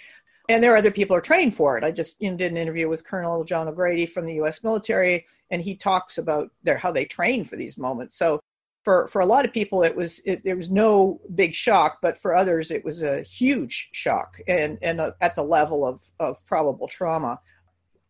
and 0.48 0.64
there 0.64 0.74
are 0.74 0.78
other 0.78 0.92
people 0.92 1.16
who 1.16 1.20
are 1.20 1.22
trained 1.22 1.56
for 1.56 1.78
it. 1.78 1.84
I 1.84 1.92
just 1.92 2.22
you 2.22 2.30
know, 2.30 2.38
did 2.38 2.52
an 2.52 2.58
interview 2.58 2.88
with 2.88 3.06
Colonel 3.06 3.44
John 3.44 3.68
O'Grady 3.68 4.06
from 4.06 4.26
the 4.26 4.36
U.S. 4.36 4.64
military, 4.64 5.26
and 5.50 5.62
he 5.62 5.76
talks 5.76 6.18
about 6.18 6.50
their 6.64 6.78
how 6.78 6.92
they 6.92 7.06
train 7.06 7.46
for 7.46 7.56
these 7.56 7.78
moments. 7.78 8.16
So 8.18 8.40
for 8.86 9.08
for 9.08 9.20
a 9.20 9.26
lot 9.26 9.44
of 9.44 9.52
people 9.52 9.84
it 9.84 9.96
was 9.96 10.20
it, 10.26 10.44
there 10.46 10.56
was 10.56 10.70
no 10.70 11.20
big 11.34 11.54
shock 11.54 11.98
but 12.02 12.18
for 12.18 12.36
others 12.36 12.72
it 12.72 12.86
was 12.86 13.04
a 13.04 13.24
huge 13.24 13.90
shock 13.92 14.38
and 14.48 14.78
and 14.82 15.02
uh, 15.02 15.12
at 15.20 15.36
the 15.36 15.44
level 15.44 15.86
of 15.86 16.02
of 16.20 16.46
probable 16.46 16.88
trauma 16.88 17.40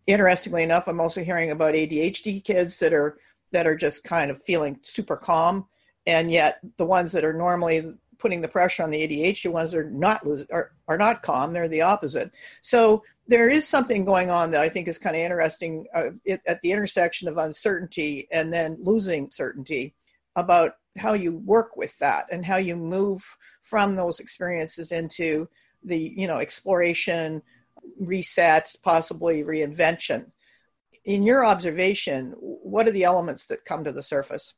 interestingly 0.07 0.63
enough 0.63 0.87
i'm 0.87 1.01
also 1.01 1.23
hearing 1.23 1.51
about 1.51 1.73
adhd 1.73 2.43
kids 2.43 2.79
that 2.79 2.93
are 2.93 3.17
that 3.55 3.65
are 3.65 3.75
just 3.75 4.03
kind 4.03 4.29
of 4.29 4.41
feeling 4.41 4.77
super 4.81 5.15
calm. 5.15 5.65
And 6.07 6.29
yet 6.29 6.59
the 6.77 6.85
ones 6.85 7.11
that 7.13 7.23
are 7.23 7.33
normally 7.33 7.83
putting 8.19 8.41
the 8.41 8.47
pressure 8.47 8.83
on 8.83 8.89
the 8.89 9.07
adhd 9.07 9.49
ones 9.51 9.73
are 9.73 9.89
not 9.89 10.21
are, 10.51 10.71
are 10.87 10.97
not 10.97 11.23
calm 11.23 11.53
they're 11.53 11.67
the 11.67 11.81
opposite. 11.81 12.31
So 12.61 13.03
there 13.27 13.49
is 13.49 13.67
something 13.67 14.05
going 14.05 14.29
on 14.29 14.51
that 14.51 14.61
i 14.61 14.69
think 14.69 14.87
is 14.87 14.99
kind 14.99 15.15
of 15.15 15.21
interesting 15.21 15.87
uh, 15.95 16.11
it, 16.25 16.41
at 16.47 16.61
the 16.61 16.71
intersection 16.71 17.27
of 17.27 17.37
uncertainty 17.37 18.27
and 18.31 18.53
then 18.53 18.77
losing 18.79 19.31
certainty 19.31 19.95
about 20.35 20.73
how 20.95 21.13
you 21.13 21.37
work 21.37 21.75
with 21.75 21.97
that 21.97 22.25
and 22.31 22.45
how 22.45 22.57
you 22.57 22.75
move 22.75 23.23
from 23.63 23.95
those 23.95 24.19
experiences 24.19 24.91
into 24.91 25.47
the 25.83 26.13
you 26.15 26.27
know 26.27 26.37
exploration 26.37 27.41
reset 27.99 28.73
possibly 28.83 29.43
reinvention. 29.43 30.31
In 31.05 31.23
your 31.23 31.45
observation 31.45 32.33
what 32.39 32.87
are 32.87 32.91
the 32.91 33.03
elements 33.03 33.45
that 33.47 33.65
come 33.65 33.83
to 33.83 33.91
the 33.91 34.03
surface? 34.03 34.53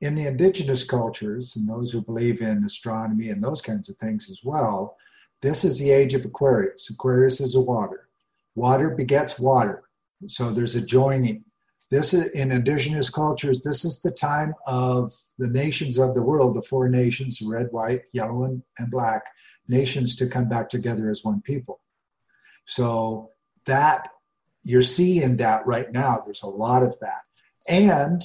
In 0.00 0.14
the 0.14 0.26
indigenous 0.26 0.84
cultures 0.84 1.56
and 1.56 1.68
those 1.68 1.92
who 1.92 2.02
believe 2.02 2.42
in 2.42 2.64
astronomy 2.64 3.30
and 3.30 3.42
those 3.42 3.62
kinds 3.62 3.88
of 3.88 3.96
things 3.96 4.28
as 4.28 4.40
well 4.44 4.96
this 5.44 5.64
is 5.64 5.78
the 5.78 5.90
age 5.90 6.14
of 6.14 6.24
aquarius. 6.24 6.88
Aquarius 6.90 7.40
is 7.40 7.54
a 7.54 7.60
water. 7.60 8.08
Water 8.54 8.90
begets 8.90 9.38
water. 9.38 9.82
So 10.26 10.50
there's 10.50 10.74
a 10.74 10.80
joining 10.80 11.44
this 11.94 12.12
is 12.12 12.26
in 12.30 12.50
indigenous 12.50 13.08
cultures, 13.08 13.60
this 13.60 13.84
is 13.84 14.00
the 14.00 14.10
time 14.10 14.52
of 14.66 15.14
the 15.38 15.46
nations 15.46 15.96
of 15.96 16.12
the 16.12 16.22
world, 16.22 16.56
the 16.56 16.62
four 16.62 16.88
nations, 16.88 17.40
red, 17.40 17.68
white, 17.70 18.02
yellow, 18.12 18.42
and, 18.42 18.64
and 18.80 18.90
black, 18.90 19.22
nations 19.68 20.16
to 20.16 20.26
come 20.26 20.48
back 20.48 20.68
together 20.68 21.08
as 21.08 21.22
one 21.22 21.40
people. 21.40 21.80
So 22.64 23.30
that 23.66 24.08
you're 24.64 24.82
seeing 24.82 25.36
that 25.36 25.64
right 25.68 25.92
now. 25.92 26.20
There's 26.24 26.42
a 26.42 26.48
lot 26.48 26.82
of 26.82 26.98
that. 27.00 27.22
And 27.68 28.20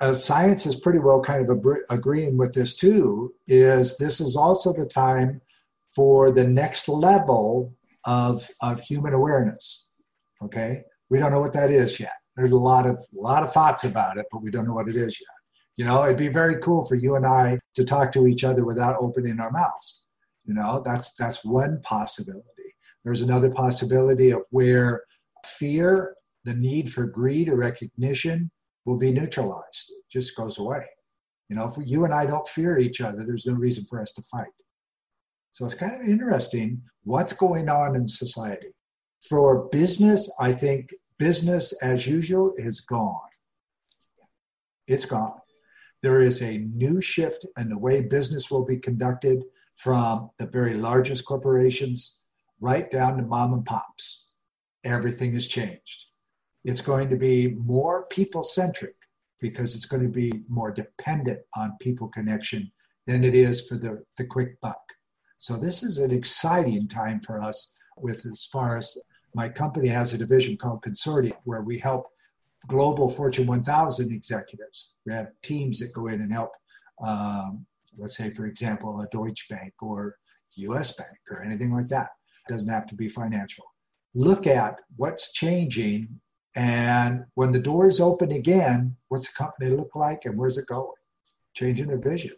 uh, 0.00 0.14
science 0.14 0.64
is 0.64 0.74
pretty 0.74 0.98
well 0.98 1.20
kind 1.20 1.46
of 1.46 1.62
agreeing 1.90 2.38
with 2.38 2.54
this 2.54 2.72
too, 2.74 3.34
is 3.46 3.98
this 3.98 4.18
is 4.18 4.34
also 4.34 4.72
the 4.72 4.86
time 4.86 5.42
for 5.94 6.30
the 6.30 6.44
next 6.44 6.88
level 6.88 7.74
of, 8.04 8.50
of 8.62 8.80
human 8.80 9.12
awareness. 9.12 9.88
Okay? 10.42 10.84
We 11.10 11.18
don't 11.18 11.32
know 11.32 11.40
what 11.40 11.52
that 11.52 11.70
is 11.70 12.00
yet. 12.00 12.14
There's 12.36 12.52
a 12.52 12.56
lot 12.56 12.86
of 12.86 13.00
lot 13.12 13.42
of 13.42 13.52
thoughts 13.52 13.84
about 13.84 14.18
it, 14.18 14.26
but 14.30 14.42
we 14.42 14.50
don't 14.50 14.66
know 14.66 14.74
what 14.74 14.88
it 14.88 14.96
is 14.96 15.18
yet. 15.20 15.28
You 15.76 15.84
know, 15.84 16.04
it'd 16.04 16.16
be 16.16 16.28
very 16.28 16.60
cool 16.60 16.84
for 16.84 16.94
you 16.94 17.16
and 17.16 17.26
I 17.26 17.58
to 17.74 17.84
talk 17.84 18.12
to 18.12 18.26
each 18.26 18.44
other 18.44 18.64
without 18.64 18.96
opening 19.00 19.40
our 19.40 19.50
mouths. 19.50 20.04
You 20.44 20.54
know, 20.54 20.82
that's 20.84 21.14
that's 21.14 21.44
one 21.44 21.80
possibility. 21.82 22.44
There's 23.04 23.20
another 23.20 23.50
possibility 23.50 24.30
of 24.30 24.42
where 24.50 25.02
fear, 25.44 26.14
the 26.44 26.54
need 26.54 26.92
for 26.92 27.06
greed 27.06 27.48
or 27.48 27.56
recognition 27.56 28.50
will 28.84 28.96
be 28.96 29.12
neutralized. 29.12 29.90
It 29.90 30.04
just 30.10 30.36
goes 30.36 30.58
away. 30.58 30.84
You 31.48 31.56
know, 31.56 31.64
if 31.66 31.74
you 31.86 32.04
and 32.04 32.14
I 32.14 32.26
don't 32.26 32.48
fear 32.48 32.78
each 32.78 33.00
other, 33.00 33.24
there's 33.24 33.46
no 33.46 33.54
reason 33.54 33.84
for 33.88 34.00
us 34.00 34.12
to 34.12 34.22
fight. 34.22 34.46
So 35.52 35.64
it's 35.64 35.74
kind 35.74 35.94
of 35.94 36.08
interesting 36.08 36.82
what's 37.04 37.32
going 37.32 37.68
on 37.68 37.96
in 37.96 38.08
society. 38.08 38.74
For 39.28 39.68
business, 39.68 40.30
I 40.40 40.52
think 40.52 40.90
business 41.18 41.72
as 41.82 42.06
usual 42.06 42.54
is 42.56 42.80
gone. 42.80 43.20
It's 44.86 45.04
gone. 45.04 45.40
There 46.02 46.20
is 46.20 46.42
a 46.42 46.58
new 46.58 47.00
shift 47.00 47.46
in 47.56 47.70
the 47.70 47.78
way 47.78 48.02
business 48.02 48.50
will 48.50 48.64
be 48.64 48.76
conducted 48.76 49.44
from 49.76 50.30
the 50.38 50.46
very 50.46 50.74
largest 50.74 51.24
corporations 51.24 52.18
right 52.60 52.90
down 52.90 53.16
to 53.16 53.22
mom 53.22 53.54
and 53.54 53.64
pops. 53.64 54.26
Everything 54.84 55.32
has 55.32 55.46
changed. 55.46 56.06
It's 56.64 56.80
going 56.80 57.08
to 57.10 57.16
be 57.16 57.54
more 57.54 58.06
people 58.06 58.42
centric 58.42 58.94
because 59.40 59.74
it's 59.74 59.86
going 59.86 60.02
to 60.02 60.08
be 60.08 60.44
more 60.48 60.70
dependent 60.70 61.40
on 61.56 61.76
people 61.80 62.08
connection 62.08 62.70
than 63.06 63.24
it 63.24 63.34
is 63.34 63.66
for 63.66 63.76
the, 63.76 64.02
the 64.16 64.24
quick 64.24 64.60
buck. 64.60 64.80
So, 65.38 65.56
this 65.56 65.82
is 65.82 65.98
an 65.98 66.10
exciting 66.10 66.88
time 66.88 67.20
for 67.20 67.42
us 67.42 67.74
with 67.98 68.24
as 68.24 68.48
far 68.50 68.78
as 68.78 68.96
my 69.34 69.48
company 69.48 69.88
has 69.88 70.12
a 70.12 70.18
division 70.18 70.56
called 70.56 70.82
Consortium 70.82 71.36
where 71.44 71.62
we 71.62 71.78
help 71.78 72.06
global 72.68 73.10
Fortune 73.10 73.46
1000 73.46 74.12
executives. 74.12 74.94
We 75.04 75.12
have 75.12 75.32
teams 75.42 75.78
that 75.80 75.92
go 75.92 76.06
in 76.06 76.20
and 76.20 76.32
help, 76.32 76.52
um, 77.04 77.66
let's 77.98 78.16
say, 78.16 78.30
for 78.30 78.46
example, 78.46 79.00
a 79.00 79.08
Deutsche 79.08 79.48
Bank 79.48 79.74
or 79.82 80.16
US 80.56 80.92
Bank 80.92 81.16
or 81.30 81.42
anything 81.42 81.74
like 81.74 81.88
that. 81.88 82.10
It 82.48 82.52
doesn't 82.52 82.68
have 82.68 82.86
to 82.86 82.94
be 82.94 83.08
financial. 83.08 83.64
Look 84.14 84.46
at 84.46 84.78
what's 84.96 85.32
changing, 85.32 86.20
and 86.54 87.24
when 87.34 87.50
the 87.50 87.58
doors 87.58 88.00
open 88.00 88.30
again, 88.30 88.96
what's 89.08 89.26
the 89.26 89.34
company 89.36 89.70
look 89.70 89.96
like 89.96 90.20
and 90.24 90.38
where's 90.38 90.56
it 90.56 90.66
going? 90.66 90.92
Changing 91.54 91.88
their 91.88 91.98
vision. 91.98 92.30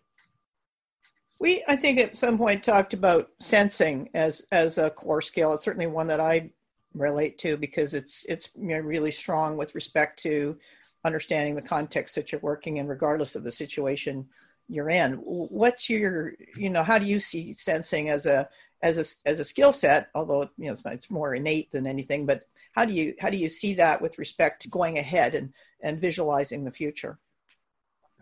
We, 1.39 1.63
I 1.69 1.77
think, 1.77 2.01
at 2.01 2.17
some 2.17 2.39
point 2.39 2.65
talked 2.65 2.95
about 2.95 3.29
sensing 3.41 4.09
as 4.15 4.47
as 4.53 4.79
a 4.79 4.89
core 4.89 5.21
skill. 5.21 5.53
It's 5.53 5.65
certainly 5.65 5.87
one 5.87 6.07
that 6.07 6.21
I 6.21 6.51
relate 6.97 7.39
to 7.39 7.57
because 7.57 7.95
it's 7.95 8.25
it's 8.27 8.51
really 8.57 9.11
strong 9.11 9.57
with 9.57 9.75
respect 9.75 10.21
to 10.23 10.59
understanding 11.05 11.55
the 11.55 11.63
context 11.63 12.15
that 12.15 12.33
you're 12.33 12.41
working 12.41 12.79
in, 12.79 12.89
regardless 12.89 13.37
of 13.37 13.45
the 13.45 13.53
situation 13.53 14.27
you're 14.69 14.89
in. 14.89 15.15
What's 15.15 15.89
your 15.89 16.35
you 16.57 16.71
know 16.71 16.83
how 16.83 16.99
do 16.99 17.07
you 17.07 17.21
see 17.21 17.53
sensing 17.53 18.09
as 18.09 18.27
a 18.27 18.49
as 18.83 18.97
a 18.99 19.29
as 19.29 19.39
a 19.39 19.45
skill 19.45 19.73
set? 19.73 20.09
Although 20.15 20.51
you 20.57 20.67
know 20.67 20.73
it's 20.73 20.85
not, 20.85 20.95
it's 20.95 21.11
more 21.11 21.35
innate 21.35 21.71
than 21.71 21.87
anything, 21.87 22.27
but 22.27 22.43
how 22.73 22.85
do 22.85 22.93
you 22.93 23.15
how 23.21 23.31
do 23.31 23.37
you 23.37 23.49
see 23.49 23.75
that 23.75 24.03
with 24.03 24.19
respect 24.19 24.63
to 24.63 24.69
going 24.69 24.99
ahead 24.99 25.35
and 25.35 25.53
and 25.83 26.01
visualizing 26.01 26.65
the 26.65 26.73
future? 26.73 27.19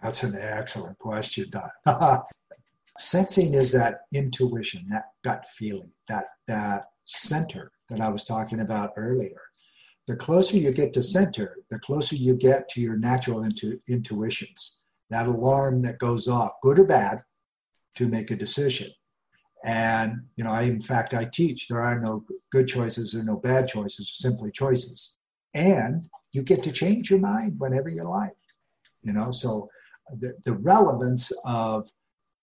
That's 0.02 0.22
an 0.22 0.36
excellent 0.38 0.98
question, 0.98 1.50
Don. 1.50 2.22
Sensing 2.98 3.54
is 3.54 3.72
that 3.72 4.02
intuition, 4.12 4.86
that 4.90 5.06
gut 5.24 5.46
feeling, 5.56 5.92
that 6.08 6.26
that 6.46 6.90
center 7.06 7.72
that 7.96 8.04
I 8.04 8.10
was 8.10 8.24
talking 8.24 8.60
about 8.60 8.92
earlier. 8.96 9.40
The 10.06 10.16
closer 10.16 10.58
you 10.58 10.70
get 10.70 10.92
to 10.94 11.02
center, 11.02 11.58
the 11.70 11.78
closer 11.78 12.16
you 12.16 12.34
get 12.34 12.68
to 12.70 12.80
your 12.80 12.96
natural 12.96 13.44
intu- 13.44 13.80
intuitions, 13.88 14.80
that 15.10 15.26
alarm 15.26 15.82
that 15.82 15.98
goes 15.98 16.28
off, 16.28 16.52
good 16.62 16.78
or 16.78 16.84
bad, 16.84 17.22
to 17.96 18.08
make 18.08 18.30
a 18.30 18.36
decision. 18.36 18.90
And, 19.64 20.24
you 20.36 20.44
know, 20.44 20.50
I, 20.50 20.62
in 20.62 20.80
fact, 20.80 21.14
I 21.14 21.24
teach 21.24 21.68
there 21.68 21.80
are 21.80 21.98
no 21.98 22.24
good 22.52 22.68
choices 22.68 23.14
or 23.14 23.22
no 23.22 23.36
bad 23.36 23.66
choices, 23.66 24.18
simply 24.18 24.50
choices. 24.50 25.16
And 25.54 26.06
you 26.32 26.42
get 26.42 26.62
to 26.64 26.72
change 26.72 27.10
your 27.10 27.20
mind 27.20 27.54
whenever 27.58 27.88
you 27.88 28.02
like, 28.02 28.36
you 29.02 29.12
know, 29.12 29.30
so 29.30 29.70
the, 30.20 30.34
the 30.44 30.52
relevance 30.52 31.32
of 31.44 31.88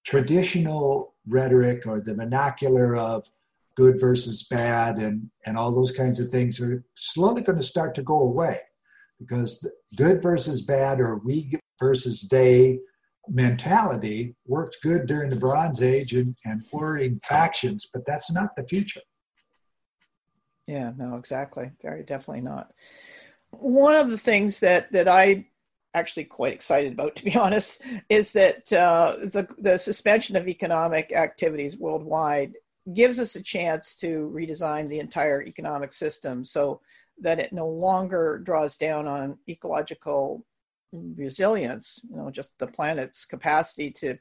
traditional 0.04 1.14
rhetoric 1.28 1.86
or 1.86 2.02
the 2.02 2.16
vernacular 2.16 2.96
of 2.96 3.28
good 3.76 4.00
versus 4.00 4.44
bad 4.44 4.98
and, 4.98 5.30
and 5.46 5.58
all 5.58 5.72
those 5.74 5.92
kinds 5.92 6.20
of 6.20 6.30
things 6.30 6.60
are 6.60 6.84
slowly 6.96 7.42
going 7.42 7.58
to 7.58 7.64
start 7.64 7.96
to 7.96 8.04
go 8.04 8.22
away 8.22 8.60
because 9.20 9.66
good 9.96 10.22
versus 10.22 10.62
bad 10.62 11.00
or 11.00 11.18
we 11.18 11.58
versus 11.80 12.28
they 12.30 12.80
mentality 13.28 14.36
worked 14.46 14.78
good 14.84 15.06
during 15.06 15.30
the 15.30 15.36
Bronze 15.36 15.82
Age 15.82 16.14
and, 16.14 16.36
and 16.46 16.64
warring 16.72 17.20
factions, 17.24 17.88
but 17.94 18.04
that's 18.06 18.32
not 18.32 18.50
the 18.56 18.66
future. 18.66 19.02
Yeah, 20.68 20.92
no, 20.98 21.16
exactly. 21.16 21.72
Very 21.82 22.04
definitely 22.04 22.42
not. 22.42 22.72
One 23.52 23.96
of 23.96 24.10
the 24.10 24.18
things 24.18 24.60
that 24.62 24.92
that 24.94 25.08
I 25.08 25.48
actually 25.94 26.24
quite 26.24 26.54
excited 26.54 26.94
about, 26.94 27.16
to 27.18 27.26
be 27.26 27.36
honest, 27.36 27.84
is 28.10 28.34
that 28.34 28.72
uh, 28.74 29.14
the 29.18 29.48
the 29.58 29.78
suspension 29.78 30.36
of 30.36 30.48
economic 30.48 31.14
activities 31.14 31.78
worldwide 31.78 32.54
gives 32.94 33.20
us 33.20 33.36
a 33.36 33.41
chance 33.41 33.96
to 33.96 34.32
redesign 34.34 34.89
the 34.89 35.00
entire 35.00 35.44
economic 35.44 35.94
system 35.94 36.44
so 36.44 36.82
that 37.20 37.39
it 37.39 37.54
no 37.54 37.67
longer 37.67 38.41
draws 38.44 38.76
down 38.76 39.08
on 39.08 39.38
ecological 39.48 40.44
resilience, 40.91 42.02
you 42.10 42.17
know, 42.17 42.32
just 42.32 42.58
the 42.58 42.67
planet's 42.67 43.26
capacity 43.26 43.91
to 43.91 44.17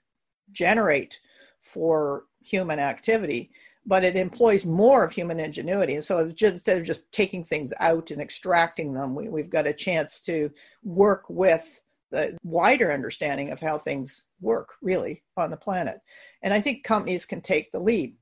generate 0.53 1.20
for 1.61 2.25
human 2.42 2.79
activity, 2.79 3.51
but 3.87 4.05
it 4.05 4.16
employs 4.16 4.66
more 4.66 5.05
of 5.05 5.12
human 5.12 5.40
ingenuity. 5.40 5.94
And 5.94 6.05
so 6.05 6.18
instead 6.18 6.79
of 6.79 6.85
just 6.85 7.11
taking 7.12 7.44
things 7.44 7.73
out 7.81 8.11
and 8.11 8.20
extracting 8.20 8.92
them, 8.92 9.14
we, 9.14 9.29
we've 9.29 9.51
got 9.51 9.66
a 9.66 9.73
chance 9.73 10.20
to 10.23 10.51
work 10.85 11.25
with 11.29 11.83
the 12.11 12.37
wider 12.42 12.92
understanding 12.92 13.51
of 13.51 13.61
how 13.61 13.79
things 13.79 14.27
work 14.40 14.70
really 14.83 15.23
on 15.37 15.51
the 15.51 15.57
planet. 15.57 16.01
And 16.42 16.53
I 16.53 16.61
think 16.61 16.83
companies 16.83 17.25
can 17.25 17.40
take 17.40 17.70
the 17.70 17.81
lead. 17.81 18.16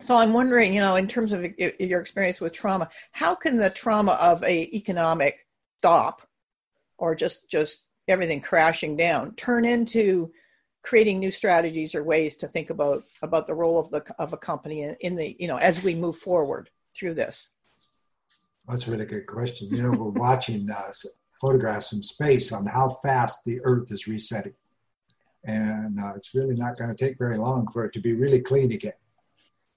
So 0.00 0.16
I'm 0.16 0.34
wondering, 0.34 0.74
you 0.74 0.80
know, 0.80 0.96
in 0.96 1.08
terms 1.08 1.32
of 1.32 1.46
your 1.58 2.00
experience 2.00 2.40
with 2.40 2.52
trauma, 2.52 2.88
how 3.12 3.34
can 3.34 3.56
the 3.56 3.70
trauma 3.70 4.18
of 4.20 4.42
a 4.44 4.64
economic 4.76 5.46
stop 5.78 6.22
or 6.98 7.14
just 7.14 7.50
just 7.50 7.88
everything 8.08 8.40
crashing 8.40 8.96
down 8.96 9.34
turn 9.34 9.64
into 9.64 10.30
creating 10.82 11.18
new 11.18 11.30
strategies 11.30 11.94
or 11.94 12.04
ways 12.04 12.36
to 12.36 12.46
think 12.46 12.70
about 12.70 13.04
about 13.22 13.46
the 13.46 13.54
role 13.54 13.78
of 13.78 13.90
the 13.90 14.02
of 14.18 14.32
a 14.32 14.36
company 14.36 14.82
in, 14.82 14.96
in 15.00 15.16
the 15.16 15.34
you 15.38 15.48
know 15.48 15.56
as 15.56 15.82
we 15.82 15.94
move 15.94 16.16
forward 16.16 16.68
through 16.94 17.14
this? 17.14 17.52
That's 18.68 18.86
a 18.86 18.90
really 18.90 19.06
good 19.06 19.26
question. 19.26 19.68
You 19.70 19.82
know 19.82 19.90
we're 19.90 20.10
watching 20.20 20.70
uh, 20.70 20.92
photographs 21.40 21.88
from 21.88 22.02
space 22.02 22.52
on 22.52 22.66
how 22.66 22.90
fast 23.02 23.44
the 23.44 23.60
earth 23.64 23.90
is 23.90 24.06
resetting. 24.06 24.54
And 25.44 26.00
uh, 26.00 26.12
it's 26.16 26.34
really 26.34 26.56
not 26.56 26.76
going 26.76 26.90
to 26.90 26.96
take 26.96 27.18
very 27.18 27.38
long 27.38 27.68
for 27.68 27.84
it 27.84 27.92
to 27.92 28.00
be 28.00 28.14
really 28.14 28.40
clean 28.40 28.72
again 28.72 28.94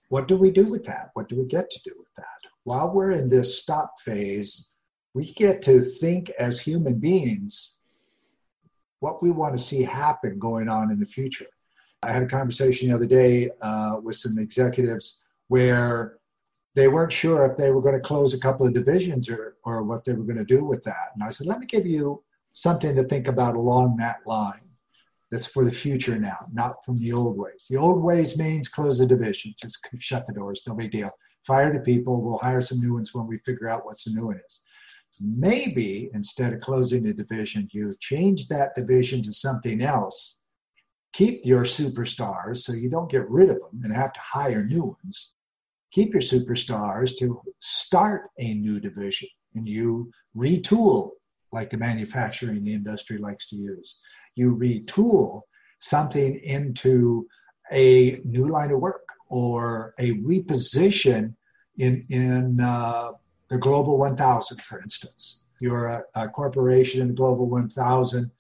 what 0.10 0.28
do 0.28 0.36
we 0.36 0.52
do 0.52 0.66
with 0.66 0.84
that? 0.86 1.12
What 1.14 1.30
do 1.30 1.38
we 1.38 1.46
get 1.46 1.70
to 1.70 1.82
do 1.84 1.94
with 1.98 2.14
that? 2.18 2.26
While 2.64 2.94
we're 2.94 3.12
in 3.12 3.30
this 3.30 3.60
stop 3.60 4.00
phase, 4.00 4.72
we 5.14 5.34
get 5.34 5.62
to 5.64 5.82
think 5.82 6.30
as 6.32 6.60
human 6.60 7.00
beings 7.00 7.78
what 9.00 9.24
we 9.24 9.32
want 9.32 9.58
to 9.58 9.64
see 9.64 9.82
happen 9.82 10.38
going 10.38 10.68
on 10.68 10.92
in 10.92 11.00
the 11.00 11.06
future. 11.06 11.48
I 12.04 12.12
had 12.12 12.24
a 12.24 12.28
conversation 12.28 12.90
the 12.90 12.96
other 12.96 13.06
day 13.06 13.50
uh, 13.62 13.98
with 14.02 14.16
some 14.16 14.38
executives 14.38 15.24
where 15.48 16.18
they 16.76 16.88
weren't 16.88 17.12
sure 17.12 17.46
if 17.46 17.58
they 17.58 17.72
were 17.72 17.82
going 17.82 17.96
to 17.96 18.00
close 18.00 18.34
a 18.34 18.40
couple 18.40 18.66
of 18.66 18.74
divisions 18.74 19.30
or, 19.30 19.56
or 19.64 19.84
what 19.84 20.06
they 20.06 20.14
were 20.14 20.24
going 20.24 20.38
to 20.38 20.46
do 20.46 20.64
with 20.64 20.84
that. 20.84 21.12
And 21.14 21.24
I 21.24 21.30
said, 21.30 21.48
let 21.48 21.60
me 21.60 21.66
give 21.66 21.86
you 21.86 22.24
something 22.54 22.96
to 22.96 23.04
think 23.04 23.28
about 23.28 23.56
along 23.56 23.98
that 23.98 24.18
line 24.26 24.69
that's 25.32 25.46
for 25.46 25.64
the 25.64 25.72
future 25.72 26.18
now, 26.18 26.38
not 26.52 26.84
from 26.84 26.98
the 27.00 27.14
old 27.14 27.38
ways. 27.38 27.66
The 27.70 27.78
old 27.78 28.02
ways 28.02 28.38
means 28.38 28.68
close 28.68 29.00
the 29.00 29.06
division, 29.06 29.54
just 29.62 29.78
shut 30.00 30.26
the 30.26 30.34
doors, 30.34 30.64
no 30.68 30.74
big 30.74 30.92
deal. 30.92 31.12
Fire 31.46 31.72
the 31.72 31.80
people, 31.80 32.22
we'll 32.22 32.40
hire 32.40 32.62
some 32.62 32.80
new 32.80 32.94
ones 32.94 33.14
when 33.14 33.28
we 33.28 33.38
figure 33.40 33.70
out 33.70 33.86
what 33.86 33.98
the 34.04 34.12
new 34.12 34.28
one 34.28 34.40
is. 34.46 34.62
Maybe 35.20 36.10
instead 36.14 36.54
of 36.54 36.62
closing 36.62 37.04
the 37.04 37.14
division, 37.14 37.68
you 37.72 37.94
change 38.00 38.48
that 38.48 38.74
division 38.76 39.22
to 39.24 39.34
something 39.34 39.82
else, 39.82 40.40
keep 41.14 41.46
your 41.46 41.64
superstars 41.64 42.58
so 42.58 42.74
you 42.74 42.90
don't 42.90 43.12
get 43.12 43.30
rid 43.30 43.50
of 43.50 43.58
them 43.58 43.82
and 43.84 43.94
have 43.94 44.14
to 44.14 44.20
hire 44.20 44.64
new 44.64 44.84
ones. 45.04 45.36
Keep 45.92 46.14
your 46.14 46.22
superstars 46.22 47.18
to 47.18 47.42
start 47.60 48.30
a 48.40 48.54
new 48.54 48.80
division 48.80 49.28
and 49.56 49.68
you 49.68 50.12
retool 50.36 51.12
like 51.52 51.70
the 51.70 51.78
manufacturing 51.78 52.68
industry 52.68 53.18
likes 53.18 53.48
to 53.48 53.56
use. 53.56 54.00
You 54.36 54.56
retool 54.56 55.42
something 55.80 56.40
into 56.44 57.28
a 57.72 58.20
new 58.24 58.48
line 58.48 58.72
of 58.72 58.80
work 58.80 59.08
or 59.28 59.94
a 60.00 60.14
reposition 60.16 61.34
in 61.78 62.06
in 62.10 62.60
uh, 62.60 63.12
the 63.50 63.58
global 63.58 63.98
1000 63.98 64.62
for 64.62 64.80
instance. 64.82 65.44
You're 65.62 65.88
a, 65.88 66.04
a 66.16 66.30
corporation 66.30 67.02
in 67.02 67.10
the 67.10 67.14
global 67.14 67.48
1000 67.50 68.32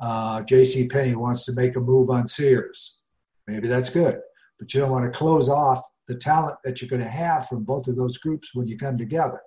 uh, 0.00 0.40
jc 0.42 0.90
penney 0.90 1.16
wants 1.16 1.44
to 1.44 1.52
make 1.52 1.76
a 1.76 1.80
move 1.80 2.08
on 2.08 2.26
sears. 2.26 3.00
Maybe 3.46 3.68
that's 3.68 3.90
good 3.90 4.20
but 4.58 4.74
you 4.74 4.80
don't 4.80 4.90
want 4.90 5.10
to 5.10 5.16
close 5.16 5.48
off 5.48 5.84
the 6.08 6.16
talent 6.16 6.56
that 6.64 6.80
you're 6.80 6.88
going 6.88 7.02
to 7.02 7.08
have 7.08 7.48
from 7.48 7.64
both 7.64 7.86
of 7.86 7.96
those 7.96 8.18
groups 8.18 8.54
when 8.54 8.66
you 8.66 8.76
come 8.76 8.98
together. 8.98 9.40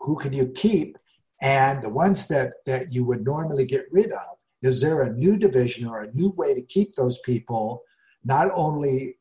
Who 0.00 0.16
can 0.16 0.32
you 0.32 0.50
keep 0.54 0.96
and 1.40 1.82
the 1.82 1.88
ones 1.88 2.26
that 2.26 2.52
that 2.66 2.92
you 2.92 3.04
would 3.04 3.24
normally 3.24 3.64
get 3.64 3.86
rid 3.90 4.12
of 4.12 4.36
is 4.62 4.80
there 4.80 5.02
a 5.02 5.12
new 5.12 5.36
division 5.36 5.86
or 5.86 6.02
a 6.02 6.12
new 6.12 6.30
way 6.30 6.54
to 6.54 6.62
keep 6.62 6.94
those 6.94 7.18
people 7.18 7.82
not 8.24 8.50
only 8.54 9.16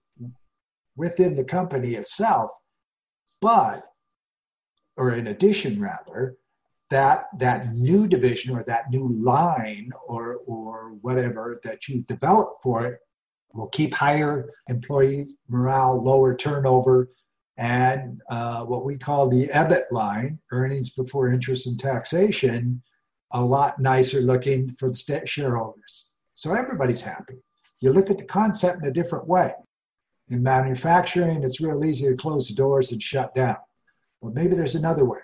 within 0.97 1.33
the 1.35 1.43
company 1.43 1.95
itself, 1.95 2.51
but, 3.39 3.85
or 4.97 5.13
in 5.13 5.27
addition 5.27 5.81
rather, 5.81 6.35
that 6.89 7.27
that 7.37 7.73
new 7.73 8.07
division 8.07 8.55
or 8.55 8.63
that 8.63 8.89
new 8.89 9.07
line 9.07 9.91
or 10.07 10.39
or 10.45 10.95
whatever 11.01 11.61
that 11.63 11.87
you 11.87 12.01
develop 12.03 12.57
for 12.61 12.85
it 12.85 12.99
will 13.53 13.69
keep 13.69 13.93
higher 13.93 14.49
employee 14.67 15.27
morale, 15.47 16.03
lower 16.03 16.35
turnover, 16.35 17.09
and 17.59 18.21
uh, 18.29 18.63
what 18.63 18.85
we 18.85 18.97
call 18.97 19.27
the 19.27 19.47
EBIT 19.49 19.91
line, 19.91 20.39
earnings 20.53 20.91
before 20.91 21.27
interest 21.27 21.67
and 21.67 21.77
taxation, 21.77 22.81
a 23.31 23.41
lot 23.41 23.79
nicer 23.79 24.21
looking 24.21 24.71
for 24.71 24.89
the 24.89 25.21
shareholders. 25.25 26.07
So 26.35 26.53
everybody's 26.53 27.01
happy. 27.01 27.35
You 27.81 27.91
look 27.91 28.09
at 28.09 28.17
the 28.17 28.23
concept 28.23 28.81
in 28.81 28.87
a 28.87 28.93
different 28.93 29.27
way. 29.27 29.53
In 30.29 30.41
manufacturing, 30.41 31.43
it's 31.43 31.59
real 31.59 31.83
easy 31.83 32.07
to 32.07 32.15
close 32.15 32.47
the 32.47 32.55
doors 32.55 32.93
and 32.93 33.03
shut 33.03 33.35
down. 33.35 33.57
Well, 34.21 34.31
maybe 34.33 34.55
there's 34.55 34.75
another 34.75 35.03
way. 35.03 35.19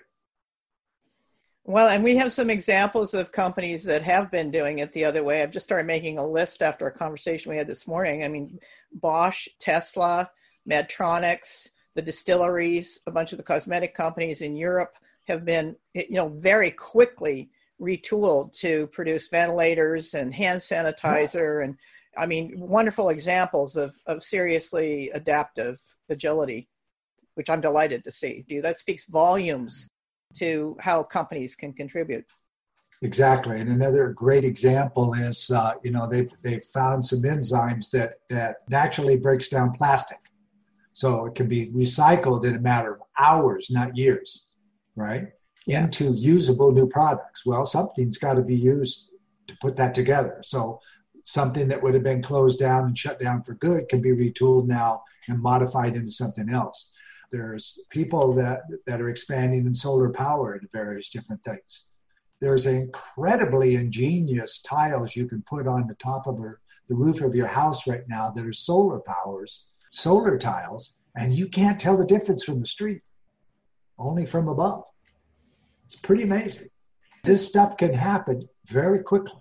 Well, 1.64 1.88
and 1.88 2.04
we 2.04 2.16
have 2.16 2.34
some 2.34 2.50
examples 2.50 3.14
of 3.14 3.32
companies 3.32 3.82
that 3.84 4.02
have 4.02 4.30
been 4.30 4.50
doing 4.50 4.80
it 4.80 4.92
the 4.92 5.06
other 5.06 5.24
way. 5.24 5.42
I've 5.42 5.50
just 5.50 5.64
started 5.64 5.86
making 5.86 6.18
a 6.18 6.26
list 6.26 6.60
after 6.60 6.86
a 6.86 6.92
conversation 6.92 7.50
we 7.50 7.56
had 7.56 7.66
this 7.66 7.88
morning. 7.88 8.24
I 8.24 8.28
mean, 8.28 8.58
Bosch, 8.92 9.48
Tesla, 9.58 10.30
Medtronics, 10.70 11.70
the 11.96 12.02
distilleries, 12.02 13.00
a 13.06 13.10
bunch 13.10 13.32
of 13.32 13.38
the 13.38 13.44
cosmetic 13.44 13.94
companies 13.94 14.42
in 14.42 14.54
Europe 14.54 14.94
have 15.24 15.44
been, 15.44 15.74
you 15.94 16.04
know, 16.10 16.28
very 16.28 16.70
quickly 16.70 17.50
retooled 17.80 18.52
to 18.52 18.86
produce 18.88 19.26
ventilators 19.28 20.14
and 20.14 20.32
hand 20.32 20.60
sanitizer 20.60 21.64
and 21.64 21.76
I 22.16 22.26
mean, 22.26 22.54
wonderful 22.58 23.10
examples 23.10 23.76
of, 23.76 23.94
of 24.06 24.22
seriously 24.22 25.10
adaptive 25.10 25.78
agility, 26.08 26.68
which 27.34 27.50
I'm 27.50 27.60
delighted 27.60 28.04
to 28.04 28.10
see. 28.10 28.44
That 28.62 28.78
speaks 28.78 29.04
volumes 29.04 29.88
to 30.36 30.76
how 30.80 31.02
companies 31.02 31.54
can 31.54 31.72
contribute. 31.72 32.24
Exactly, 33.02 33.60
and 33.60 33.68
another 33.68 34.08
great 34.08 34.44
example 34.44 35.12
is 35.12 35.50
uh, 35.50 35.72
you 35.84 35.90
know 35.90 36.06
they've 36.06 36.32
they've 36.42 36.64
found 36.64 37.04
some 37.04 37.20
enzymes 37.20 37.90
that 37.90 38.20
that 38.30 38.56
naturally 38.70 39.16
breaks 39.16 39.48
down 39.48 39.70
plastic, 39.72 40.18
so 40.96 41.26
it 41.26 41.34
can 41.34 41.46
be 41.46 41.68
recycled 41.72 42.46
in 42.46 42.54
a 42.54 42.58
matter 42.58 42.94
of 42.94 43.02
hours, 43.18 43.68
not 43.68 43.94
years, 43.94 44.48
right? 44.94 45.26
Yeah. 45.66 45.84
Into 45.84 46.14
usable 46.14 46.72
new 46.72 46.88
products. 46.88 47.44
Well, 47.44 47.66
something's 47.66 48.16
got 48.16 48.34
to 48.34 48.42
be 48.42 48.56
used 48.56 49.10
to 49.48 49.54
put 49.60 49.76
that 49.76 49.94
together. 49.94 50.38
So 50.42 50.80
something 51.22 51.68
that 51.68 51.82
would 51.82 51.92
have 51.92 52.02
been 52.02 52.22
closed 52.22 52.58
down 52.58 52.86
and 52.86 52.96
shut 52.96 53.20
down 53.20 53.42
for 53.42 53.52
good 53.56 53.90
can 53.90 54.00
be 54.00 54.12
retooled 54.12 54.68
now 54.68 55.02
and 55.28 55.38
modified 55.38 55.96
into 55.96 56.10
something 56.10 56.48
else. 56.48 56.94
There's 57.30 57.78
people 57.90 58.32
that, 58.32 58.60
that 58.86 59.02
are 59.02 59.10
expanding 59.10 59.66
in 59.66 59.74
solar 59.74 60.08
power 60.08 60.54
into 60.54 60.68
various 60.72 61.10
different 61.10 61.44
things. 61.44 61.88
There's 62.40 62.64
incredibly 62.64 63.74
ingenious 63.74 64.60
tiles 64.60 65.14
you 65.14 65.26
can 65.26 65.42
put 65.42 65.66
on 65.66 65.88
the 65.88 65.94
top 65.96 66.26
of 66.26 66.38
the, 66.38 66.54
the 66.88 66.94
roof 66.94 67.20
of 67.20 67.34
your 67.34 67.48
house 67.48 67.86
right 67.86 68.08
now 68.08 68.30
that 68.30 68.46
are 68.46 68.52
solar 68.54 69.00
powers, 69.00 69.68
solar 69.92 70.38
tiles, 70.38 70.94
and 71.16 71.32
you 71.32 71.48
can't 71.48 71.80
tell 71.80 71.96
the 71.96 72.06
difference 72.06 72.44
from 72.44 72.60
the 72.60 72.66
street, 72.66 73.02
only 73.98 74.26
from 74.26 74.48
above. 74.48 74.84
It's 75.84 75.96
pretty 75.96 76.22
amazing. 76.22 76.68
This 77.24 77.46
stuff 77.46 77.76
can 77.76 77.92
happen 77.92 78.42
very 78.66 79.02
quickly. 79.02 79.40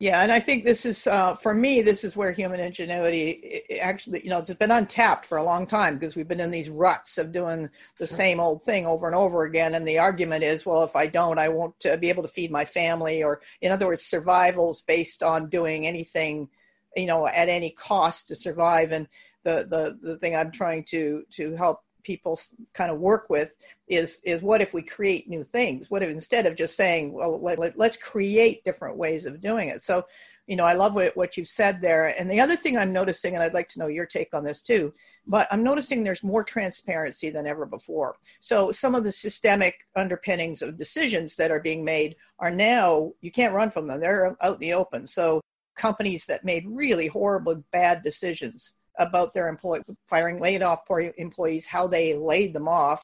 Yeah, 0.00 0.22
and 0.22 0.32
I 0.32 0.40
think 0.40 0.64
this 0.64 0.84
is 0.84 1.06
uh, 1.06 1.34
for 1.34 1.54
me. 1.54 1.80
This 1.80 2.02
is 2.02 2.16
where 2.16 2.32
human 2.32 2.58
ingenuity 2.58 3.62
actually, 3.80 4.24
you 4.24 4.28
know, 4.28 4.38
it's 4.38 4.52
been 4.54 4.72
untapped 4.72 5.24
for 5.24 5.38
a 5.38 5.44
long 5.44 5.66
time 5.66 5.94
because 5.94 6.16
we've 6.16 6.28
been 6.28 6.40
in 6.40 6.50
these 6.50 6.68
ruts 6.68 7.16
of 7.16 7.30
doing 7.30 7.70
the 7.98 8.06
same 8.06 8.40
old 8.40 8.60
thing 8.62 8.86
over 8.86 9.06
and 9.06 9.14
over 9.14 9.44
again. 9.44 9.74
And 9.74 9.86
the 9.86 10.00
argument 10.00 10.42
is, 10.42 10.66
well, 10.66 10.82
if 10.82 10.96
I 10.96 11.06
don't, 11.06 11.38
I 11.38 11.48
won't 11.48 11.86
uh, 11.86 11.96
be 11.96 12.08
able 12.08 12.24
to 12.24 12.28
feed 12.28 12.50
my 12.50 12.64
family, 12.64 13.22
or 13.22 13.40
in 13.62 13.70
other 13.70 13.86
words, 13.86 14.02
survival's 14.02 14.82
based 14.82 15.22
on 15.22 15.48
doing 15.48 15.86
anything, 15.86 16.48
you 16.96 17.06
know, 17.06 17.26
at 17.26 17.48
any 17.48 17.70
cost 17.70 18.28
to 18.28 18.36
survive. 18.36 18.92
And 18.92 19.08
the 19.44 19.66
the 19.68 19.98
the 20.02 20.18
thing 20.18 20.36
I'm 20.36 20.50
trying 20.50 20.84
to 20.84 21.24
to 21.30 21.54
help 21.56 21.80
people 22.02 22.38
kind 22.74 22.90
of 22.90 23.00
work 23.00 23.26
with 23.30 23.56
is 23.88 24.20
is 24.24 24.42
what 24.42 24.60
if 24.60 24.74
we 24.74 24.82
create 24.82 25.28
new 25.28 25.42
things? 25.42 25.90
What 25.90 26.02
if 26.02 26.10
instead 26.10 26.46
of 26.46 26.56
just 26.56 26.76
saying 26.76 27.12
well 27.12 27.42
let, 27.42 27.58
us 27.58 27.72
let, 27.76 28.00
create 28.00 28.64
different 28.64 28.96
ways 28.96 29.26
of 29.26 29.40
doing 29.40 29.68
it. 29.68 29.82
So 29.82 30.04
you 30.46 30.56
know 30.56 30.64
i 30.64 30.74
love 30.74 30.94
what, 30.94 31.16
what 31.16 31.36
you've 31.36 31.48
said 31.48 31.80
there. 31.80 32.14
And 32.18 32.30
the 32.30 32.40
other 32.40 32.56
thing 32.56 32.76
i'm 32.76 32.92
noticing 32.92 33.34
and 33.34 33.42
i'd 33.42 33.54
like 33.54 33.68
to 33.70 33.78
know 33.78 33.86
your 33.86 34.06
take 34.06 34.34
on 34.34 34.44
this 34.44 34.62
too 34.62 34.92
but 35.26 35.48
i'm 35.50 35.62
noticing 35.62 36.04
there's 36.04 36.22
more 36.22 36.44
transparency 36.44 37.30
than 37.30 37.46
ever 37.46 37.66
before. 37.66 38.16
So 38.40 38.72
some 38.72 38.94
of 38.94 39.04
the 39.04 39.12
systemic 39.12 39.74
underpinnings 39.96 40.62
of 40.62 40.78
decisions 40.78 41.36
that 41.36 41.50
are 41.50 41.60
being 41.60 41.84
made 41.84 42.16
are 42.38 42.50
now 42.50 43.12
you 43.20 43.30
can't 43.30 43.54
run 43.54 43.70
from 43.70 43.86
them. 43.86 44.00
They're 44.00 44.36
out 44.42 44.54
in 44.54 44.58
the 44.60 44.74
open. 44.74 45.06
So 45.06 45.40
companies 45.76 46.26
that 46.26 46.44
made 46.44 46.64
really 46.66 47.06
horrible 47.06 47.62
bad 47.72 48.02
decisions 48.02 48.74
about 48.98 49.34
their 49.34 49.48
employee 49.48 49.82
firing, 50.08 50.40
laying 50.40 50.62
off 50.62 50.86
poor 50.86 51.12
employees, 51.18 51.66
how 51.66 51.86
they 51.86 52.14
laid 52.14 52.54
them 52.54 52.68
off, 52.68 53.02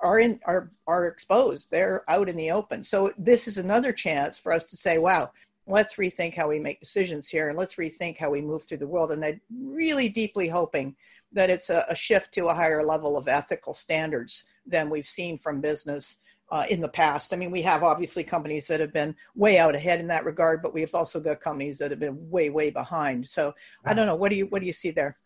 are 0.00 0.20
in 0.20 0.38
are 0.44 0.70
are 0.86 1.06
exposed. 1.06 1.70
They're 1.70 2.04
out 2.08 2.28
in 2.28 2.36
the 2.36 2.50
open. 2.50 2.82
So 2.82 3.12
this 3.16 3.48
is 3.48 3.58
another 3.58 3.92
chance 3.92 4.38
for 4.38 4.52
us 4.52 4.64
to 4.70 4.76
say, 4.76 4.98
wow, 4.98 5.30
let's 5.66 5.96
rethink 5.96 6.34
how 6.34 6.48
we 6.48 6.58
make 6.58 6.80
decisions 6.80 7.28
here, 7.28 7.48
and 7.48 7.58
let's 7.58 7.76
rethink 7.76 8.18
how 8.18 8.30
we 8.30 8.40
move 8.40 8.64
through 8.64 8.78
the 8.78 8.86
world. 8.86 9.12
And 9.12 9.24
I'm 9.24 9.40
really 9.50 10.08
deeply 10.08 10.48
hoping 10.48 10.94
that 11.32 11.50
it's 11.50 11.70
a, 11.70 11.84
a 11.88 11.96
shift 11.96 12.32
to 12.34 12.46
a 12.46 12.54
higher 12.54 12.84
level 12.84 13.16
of 13.16 13.28
ethical 13.28 13.74
standards 13.74 14.44
than 14.66 14.90
we've 14.90 15.08
seen 15.08 15.38
from 15.38 15.60
business 15.60 16.16
uh, 16.50 16.64
in 16.70 16.80
the 16.80 16.88
past. 16.88 17.32
I 17.32 17.36
mean, 17.36 17.50
we 17.50 17.62
have 17.62 17.82
obviously 17.82 18.22
companies 18.22 18.66
that 18.68 18.80
have 18.80 18.92
been 18.92 19.14
way 19.34 19.58
out 19.58 19.74
ahead 19.74 20.00
in 20.00 20.06
that 20.08 20.24
regard, 20.24 20.62
but 20.62 20.74
we've 20.74 20.94
also 20.94 21.20
got 21.20 21.40
companies 21.40 21.78
that 21.78 21.90
have 21.90 22.00
been 22.00 22.16
way, 22.30 22.50
way 22.50 22.70
behind. 22.70 23.26
So 23.26 23.54
I 23.84 23.94
don't 23.94 24.06
know. 24.06 24.16
What 24.16 24.30
do 24.30 24.36
you 24.36 24.46
what 24.46 24.60
do 24.60 24.66
you 24.66 24.72
see 24.72 24.90
there? 24.90 25.18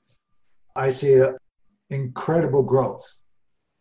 I 0.76 0.90
see 0.90 1.22
incredible 1.90 2.62
growth. 2.62 3.02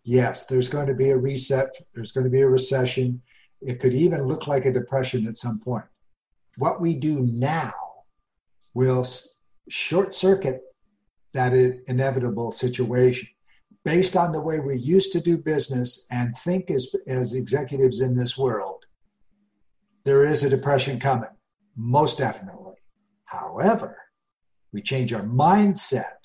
Yes, 0.03 0.45
there's 0.45 0.69
going 0.69 0.87
to 0.87 0.93
be 0.93 1.09
a 1.09 1.17
reset, 1.17 1.69
there's 1.93 2.11
going 2.11 2.23
to 2.23 2.29
be 2.29 2.41
a 2.41 2.47
recession. 2.47 3.21
It 3.61 3.79
could 3.79 3.93
even 3.93 4.23
look 4.23 4.47
like 4.47 4.65
a 4.65 4.71
depression 4.71 5.27
at 5.27 5.35
some 5.35 5.59
point. 5.59 5.85
What 6.57 6.79
we 6.79 6.93
do 6.93 7.27
now 7.33 7.73
will 8.73 9.05
short 9.69 10.13
circuit 10.13 10.61
that 11.33 11.53
inevitable 11.53 12.51
situation 12.51 13.27
based 13.87 14.17
on 14.17 14.33
the 14.33 14.41
way 14.41 14.59
we 14.59 14.77
used 14.77 15.13
to 15.13 15.21
do 15.21 15.37
business 15.37 16.05
and 16.11 16.35
think 16.35 16.69
as, 16.69 16.93
as 17.07 17.31
executives 17.31 18.01
in 18.01 18.13
this 18.13 18.37
world. 18.37 18.85
There 20.03 20.25
is 20.25 20.43
a 20.43 20.49
depression 20.49 20.99
coming, 20.99 21.29
most 21.77 22.17
definitely. 22.17 22.73
However, 23.23 23.97
we 24.73 24.81
change 24.81 25.13
our 25.13 25.23
mindset 25.23 26.15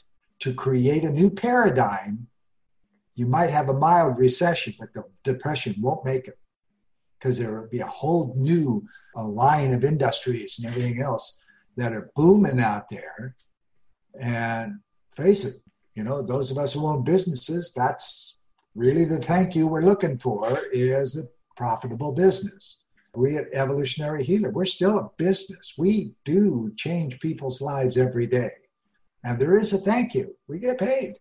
to 0.41 0.53
create 0.53 1.05
a 1.05 1.13
new 1.13 1.31
paradigm, 1.31 2.27
you 3.15 3.27
might 3.27 3.51
have 3.51 3.69
a 3.69 3.75
mild 3.75 4.19
recession, 4.19 4.75
but 4.81 4.93
the 4.93 5.05
depression 5.23 5.77
won't 5.79 6.05
make 6.05 6.27
it 6.27 6.39
because 7.17 7.39
there 7.39 7.61
will 7.61 7.69
be 7.69 7.79
a 7.79 7.87
whole 7.87 8.35
new 8.37 8.85
line 9.15 9.73
of 9.73 9.85
industries 9.85 10.59
and 10.59 10.67
everything 10.67 11.01
else 11.01 11.39
that 11.77 11.93
are 11.93 12.11
booming 12.17 12.59
out 12.59 12.89
there. 12.89 13.37
And 14.19 14.81
face 15.15 15.45
it, 15.45 15.63
you 15.95 16.03
know, 16.03 16.23
those 16.23 16.51
of 16.51 16.59
us 16.59 16.73
who 16.73 16.87
own 16.87 17.05
businesses, 17.05 17.73
that's 17.75 18.39
really 18.75 19.05
the 19.05 19.19
thank 19.19 19.55
you 19.55 19.67
we're 19.67 19.83
looking 19.83 20.19
for 20.19 20.59
is 20.73 21.17
a 21.17 21.25
profitable 21.57 22.13
business. 22.13 22.79
We 23.15 23.37
at 23.37 23.53
Evolutionary 23.53 24.25
Healer, 24.25 24.51
we're 24.51 24.65
still 24.65 24.99
a 24.99 25.11
business. 25.19 25.75
We 25.77 26.15
do 26.25 26.73
change 26.77 27.21
people's 27.21 27.61
lives 27.61 27.99
every 27.99 28.27
day. 28.27 28.51
And 29.25 29.39
there 29.39 29.59
is 29.59 29.75
a 29.75 29.79
thank 29.79 30.15
you. 30.15 30.35
We 30.49 30.59
get 30.59 30.79
paid. 30.79 31.17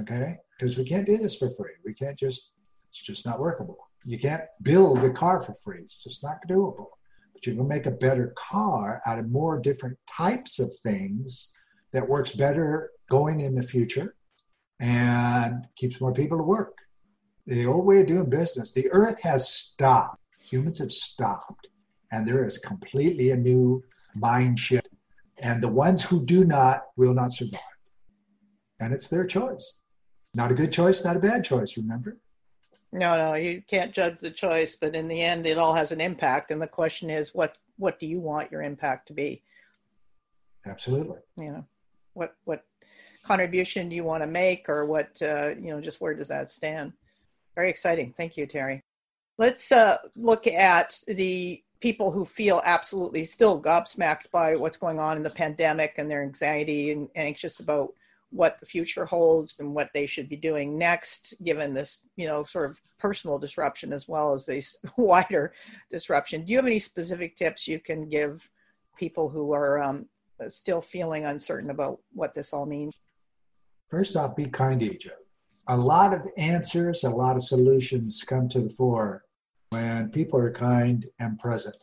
Okay? 0.00 0.38
Because 0.58 0.78
we 0.78 0.84
can't 0.84 1.06
do 1.06 1.18
this 1.18 1.36
for 1.36 1.50
free. 1.50 1.72
We 1.84 1.92
can't 1.92 2.18
just, 2.18 2.52
it's 2.88 3.00
just 3.00 3.26
not 3.26 3.40
workable. 3.40 3.76
You 4.04 4.18
can't 4.18 4.42
build 4.62 5.04
a 5.04 5.10
car 5.10 5.40
for 5.40 5.54
free. 5.54 5.80
It's 5.82 6.02
just 6.02 6.24
not 6.24 6.38
doable. 6.48 6.86
But 7.34 7.46
you 7.46 7.54
can 7.54 7.68
make 7.68 7.84
a 7.84 7.90
better 7.90 8.32
car 8.36 9.02
out 9.04 9.18
of 9.18 9.30
more 9.30 9.60
different 9.60 9.98
types 10.10 10.58
of 10.58 10.74
things 10.82 11.52
that 11.92 12.08
works 12.08 12.32
better 12.32 12.90
going 13.08 13.40
in 13.40 13.54
the 13.54 13.62
future 13.62 14.14
and 14.80 15.66
keeps 15.76 16.00
more 16.00 16.12
people 16.12 16.38
to 16.38 16.44
work. 16.44 16.78
The 17.46 17.66
old 17.66 17.86
way 17.86 18.00
of 18.00 18.06
doing 18.06 18.30
business, 18.30 18.72
the 18.72 18.90
earth 18.90 19.20
has 19.20 19.48
stopped. 19.48 20.18
Humans 20.40 20.78
have 20.78 20.92
stopped. 20.92 21.68
And 22.10 22.26
there 22.26 22.44
is 22.44 22.58
completely 22.58 23.30
a 23.30 23.36
new 23.36 23.82
mind 24.14 24.58
shift. 24.58 24.88
And 25.38 25.62
the 25.62 25.68
ones 25.68 26.04
who 26.04 26.24
do 26.24 26.44
not 26.44 26.84
will 26.96 27.14
not 27.14 27.32
survive. 27.32 27.60
And 28.80 28.92
it's 28.92 29.08
their 29.08 29.26
choice. 29.26 29.80
Not 30.34 30.50
a 30.50 30.54
good 30.54 30.72
choice, 30.72 31.04
not 31.04 31.16
a 31.16 31.20
bad 31.20 31.44
choice, 31.44 31.76
remember? 31.76 32.18
No, 32.92 33.16
no, 33.16 33.34
you 33.34 33.62
can't 33.66 33.92
judge 33.92 34.18
the 34.18 34.30
choice, 34.30 34.76
but 34.76 34.94
in 34.94 35.08
the 35.08 35.20
end, 35.20 35.46
it 35.46 35.58
all 35.58 35.74
has 35.74 35.92
an 35.92 36.00
impact. 36.00 36.50
And 36.50 36.60
the 36.60 36.68
question 36.68 37.08
is, 37.08 37.34
what 37.34 37.58
what 37.78 37.98
do 37.98 38.06
you 38.06 38.20
want 38.20 38.52
your 38.52 38.62
impact 38.62 39.08
to 39.08 39.14
be? 39.14 39.42
Absolutely. 40.66 41.18
You 41.38 41.52
know, 41.52 41.66
what 42.14 42.34
what 42.44 42.64
contribution 43.22 43.88
do 43.88 43.96
you 43.96 44.04
want 44.04 44.22
to 44.22 44.26
make, 44.26 44.68
or 44.68 44.86
what 44.86 45.20
uh, 45.22 45.50
you 45.60 45.70
know, 45.70 45.80
just 45.80 46.00
where 46.00 46.14
does 46.14 46.28
that 46.28 46.50
stand? 46.50 46.92
Very 47.54 47.70
exciting. 47.70 48.12
Thank 48.16 48.36
you, 48.36 48.46
Terry. 48.46 48.82
Let's 49.38 49.72
uh, 49.72 49.96
look 50.16 50.46
at 50.46 50.98
the 51.06 51.62
people 51.80 52.12
who 52.12 52.24
feel 52.24 52.62
absolutely 52.64 53.24
still 53.24 53.60
gobsmacked 53.60 54.30
by 54.30 54.56
what's 54.56 54.76
going 54.76 55.00
on 55.00 55.16
in 55.16 55.22
the 55.22 55.30
pandemic 55.30 55.94
and 55.98 56.10
their 56.10 56.22
anxiety 56.22 56.92
and 56.92 57.08
anxious 57.16 57.60
about 57.60 57.92
what 58.30 58.58
the 58.58 58.66
future 58.66 59.04
holds 59.04 59.56
and 59.58 59.74
what 59.74 59.90
they 59.92 60.06
should 60.06 60.28
be 60.28 60.36
doing 60.36 60.78
next, 60.78 61.34
given 61.44 61.74
this, 61.74 62.06
you 62.16 62.26
know, 62.26 62.44
sort 62.44 62.70
of 62.70 62.80
personal 62.98 63.38
disruption 63.38 63.92
as 63.92 64.08
well 64.08 64.32
as 64.32 64.46
this 64.46 64.76
wider 64.96 65.52
disruption. 65.90 66.44
Do 66.44 66.52
you 66.52 66.58
have 66.58 66.66
any 66.66 66.78
specific 66.78 67.36
tips 67.36 67.68
you 67.68 67.78
can 67.78 68.08
give 68.08 68.48
people 68.96 69.28
who 69.28 69.52
are 69.52 69.82
um, 69.82 70.08
Uh, 70.42 70.48
still 70.48 70.80
feeling 70.80 71.24
uncertain 71.24 71.70
about 71.70 71.98
what 72.12 72.34
this 72.34 72.52
all 72.52 72.66
means? 72.66 72.98
First 73.88 74.16
off, 74.16 74.34
be 74.34 74.46
kind 74.46 74.80
to 74.80 74.86
each 74.86 75.06
other. 75.06 75.16
A 75.68 75.76
lot 75.76 76.12
of 76.12 76.22
answers, 76.36 77.04
a 77.04 77.10
lot 77.10 77.36
of 77.36 77.42
solutions 77.42 78.24
come 78.26 78.48
to 78.48 78.60
the 78.60 78.70
fore 78.70 79.24
when 79.70 80.08
people 80.10 80.38
are 80.38 80.50
kind 80.52 81.06
and 81.20 81.38
present 81.38 81.76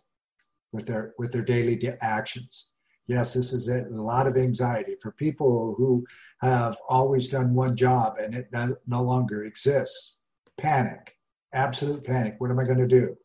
with 0.71 0.85
their 0.85 1.13
with 1.17 1.31
their 1.31 1.43
daily 1.43 1.79
actions 2.01 2.69
yes, 3.09 3.33
this 3.33 3.51
is 3.51 3.67
a 3.67 3.87
lot 3.89 4.27
of 4.27 4.37
anxiety 4.37 4.95
for 5.01 5.11
people 5.11 5.73
who 5.75 6.05
have 6.41 6.77
always 6.87 7.27
done 7.27 7.53
one 7.53 7.75
job 7.75 8.17
and 8.21 8.35
it 8.35 8.47
no 8.87 9.01
longer 9.01 9.43
exists. 9.45 10.19
Panic, 10.57 11.15
absolute 11.53 12.03
panic. 12.03 12.35
What 12.37 12.51
am 12.51 12.59
I 12.59 12.63
going 12.63 12.77
to 12.77 12.87
do? 12.87 13.17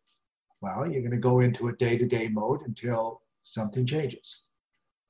Well, 0.62 0.90
you're 0.90 1.02
going 1.02 1.12
to 1.12 1.18
go 1.18 1.40
into 1.40 1.68
a 1.68 1.76
day 1.76 1.98
to 1.98 2.06
day 2.06 2.28
mode 2.28 2.60
until 2.66 3.20
something 3.42 3.84
changes. 3.84 4.46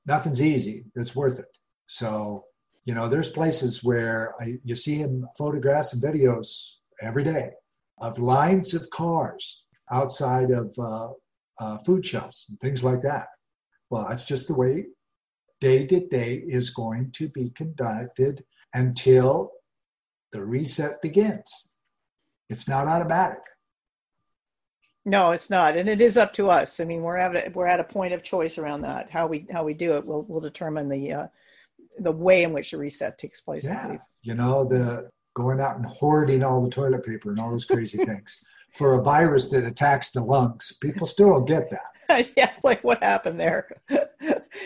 Nothing's 0.05 0.41
easy, 0.41 0.85
it's 0.95 1.15
worth 1.15 1.39
it. 1.39 1.57
So, 1.87 2.45
you 2.85 2.93
know, 2.93 3.09
there's 3.09 3.29
places 3.29 3.83
where 3.83 4.35
I, 4.39 4.57
you 4.63 4.75
see 4.75 5.01
in 5.01 5.25
photographs 5.37 5.93
and 5.93 6.01
videos 6.01 6.47
every 7.01 7.23
day 7.23 7.49
of 7.99 8.19
lines 8.19 8.73
of 8.73 8.89
cars 8.89 9.63
outside 9.91 10.51
of 10.51 10.75
uh, 10.77 11.09
uh, 11.59 11.77
food 11.79 12.05
shelves 12.05 12.45
and 12.49 12.59
things 12.59 12.83
like 12.83 13.01
that 13.01 13.27
well, 13.89 14.07
that's 14.09 14.25
just 14.25 14.47
the 14.47 14.55
way 14.55 14.85
day 15.61 15.85
to 15.87 16.05
day 16.07 16.43
is 16.47 16.69
going 16.69 17.11
to 17.11 17.29
be 17.29 17.49
conducted 17.51 18.43
until 18.73 19.51
the 20.31 20.43
reset 20.43 21.01
begins. 21.01 21.71
It's 22.49 22.67
not 22.67 22.87
automatic. 22.87 23.41
No, 25.07 25.31
it's 25.31 25.51
not, 25.51 25.77
and 25.77 25.87
it 25.87 26.01
is 26.01 26.17
up 26.17 26.33
to 26.33 26.49
us. 26.49 26.79
I 26.79 26.83
mean, 26.83 27.03
we're 27.03 27.17
at 27.17 27.35
a, 27.35 27.51
we're 27.51 27.67
at 27.67 27.79
a 27.79 27.83
point 27.83 28.13
of 28.13 28.23
choice 28.23 28.57
around 28.57 28.81
that. 28.81 29.09
How 29.11 29.27
we 29.27 29.45
how 29.51 29.63
we 29.63 29.75
do 29.75 29.95
it 29.95 30.05
will 30.05 30.23
will 30.25 30.41
determine 30.41 30.89
the 30.89 31.13
uh, 31.13 31.27
the 31.99 32.11
way 32.11 32.43
in 32.43 32.53
which 32.53 32.71
the 32.71 32.77
reset 32.77 33.19
takes 33.19 33.39
place. 33.39 33.65
Yeah, 33.65 33.97
you 34.23 34.33
know 34.33 34.65
the 34.65 35.09
going 35.35 35.59
out 35.59 35.75
and 35.75 35.85
hoarding 35.85 36.43
all 36.43 36.63
the 36.63 36.69
toilet 36.69 37.05
paper 37.05 37.29
and 37.29 37.39
all 37.39 37.51
those 37.51 37.65
crazy 37.65 37.97
things 38.05 38.39
for 38.71 38.95
a 38.95 39.03
virus 39.03 39.47
that 39.49 39.63
attacks 39.63 40.09
the 40.09 40.21
lungs. 40.21 40.73
People 40.81 41.05
still 41.05 41.29
don't 41.29 41.45
get 41.45 41.69
that. 41.69 42.31
yeah, 42.35 42.49
it's 42.53 42.63
like 42.63 42.83
what 42.83 43.03
happened 43.03 43.39
there. 43.39 43.69
and 43.89 44.09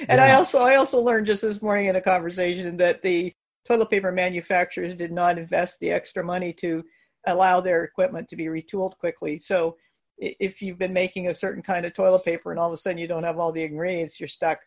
yeah. 0.08 0.23
I 0.23 0.32
also 0.34 0.60
I 0.60 0.75
also 0.75 1.02
learned 1.02 1.25
just 1.25 1.41
this 1.41 1.62
morning 1.62 1.88
in 1.88 1.97
a 1.97 2.02
conversation 2.02 2.78
that 2.78 3.02
the 3.02 3.34
toilet 3.67 3.89
paper 3.89 4.12
manufacturers 4.12 4.95
did 4.95 5.12
not 5.12 5.38
invest 5.38 5.80
the 5.80 5.91
extra 5.91 6.23
money 6.23 6.54
to 6.54 6.84
allow 7.28 7.60
their 7.60 7.84
equipment 7.84 8.30
to 8.30 8.38
be 8.38 8.45
retooled 8.45 8.97
quickly. 8.97 9.38
So 9.38 9.75
if 10.19 10.62
you've 10.62 10.77
been 10.77 10.93
making 10.93 11.27
a 11.27 11.34
certain 11.34 11.63
kind 11.63 11.86
of 11.86 11.93
toilet 11.93 12.25
paper 12.25 12.51
and 12.51 12.60
all 12.60 12.67
of 12.67 12.73
a 12.73 12.77
sudden 12.77 12.97
you 12.97 13.08
don't 13.08 13.23
have 13.23 13.39
all 13.39 13.51
the 13.51 13.63
ingredients, 13.63 14.19
you're 14.19 14.27
stuck 14.27 14.60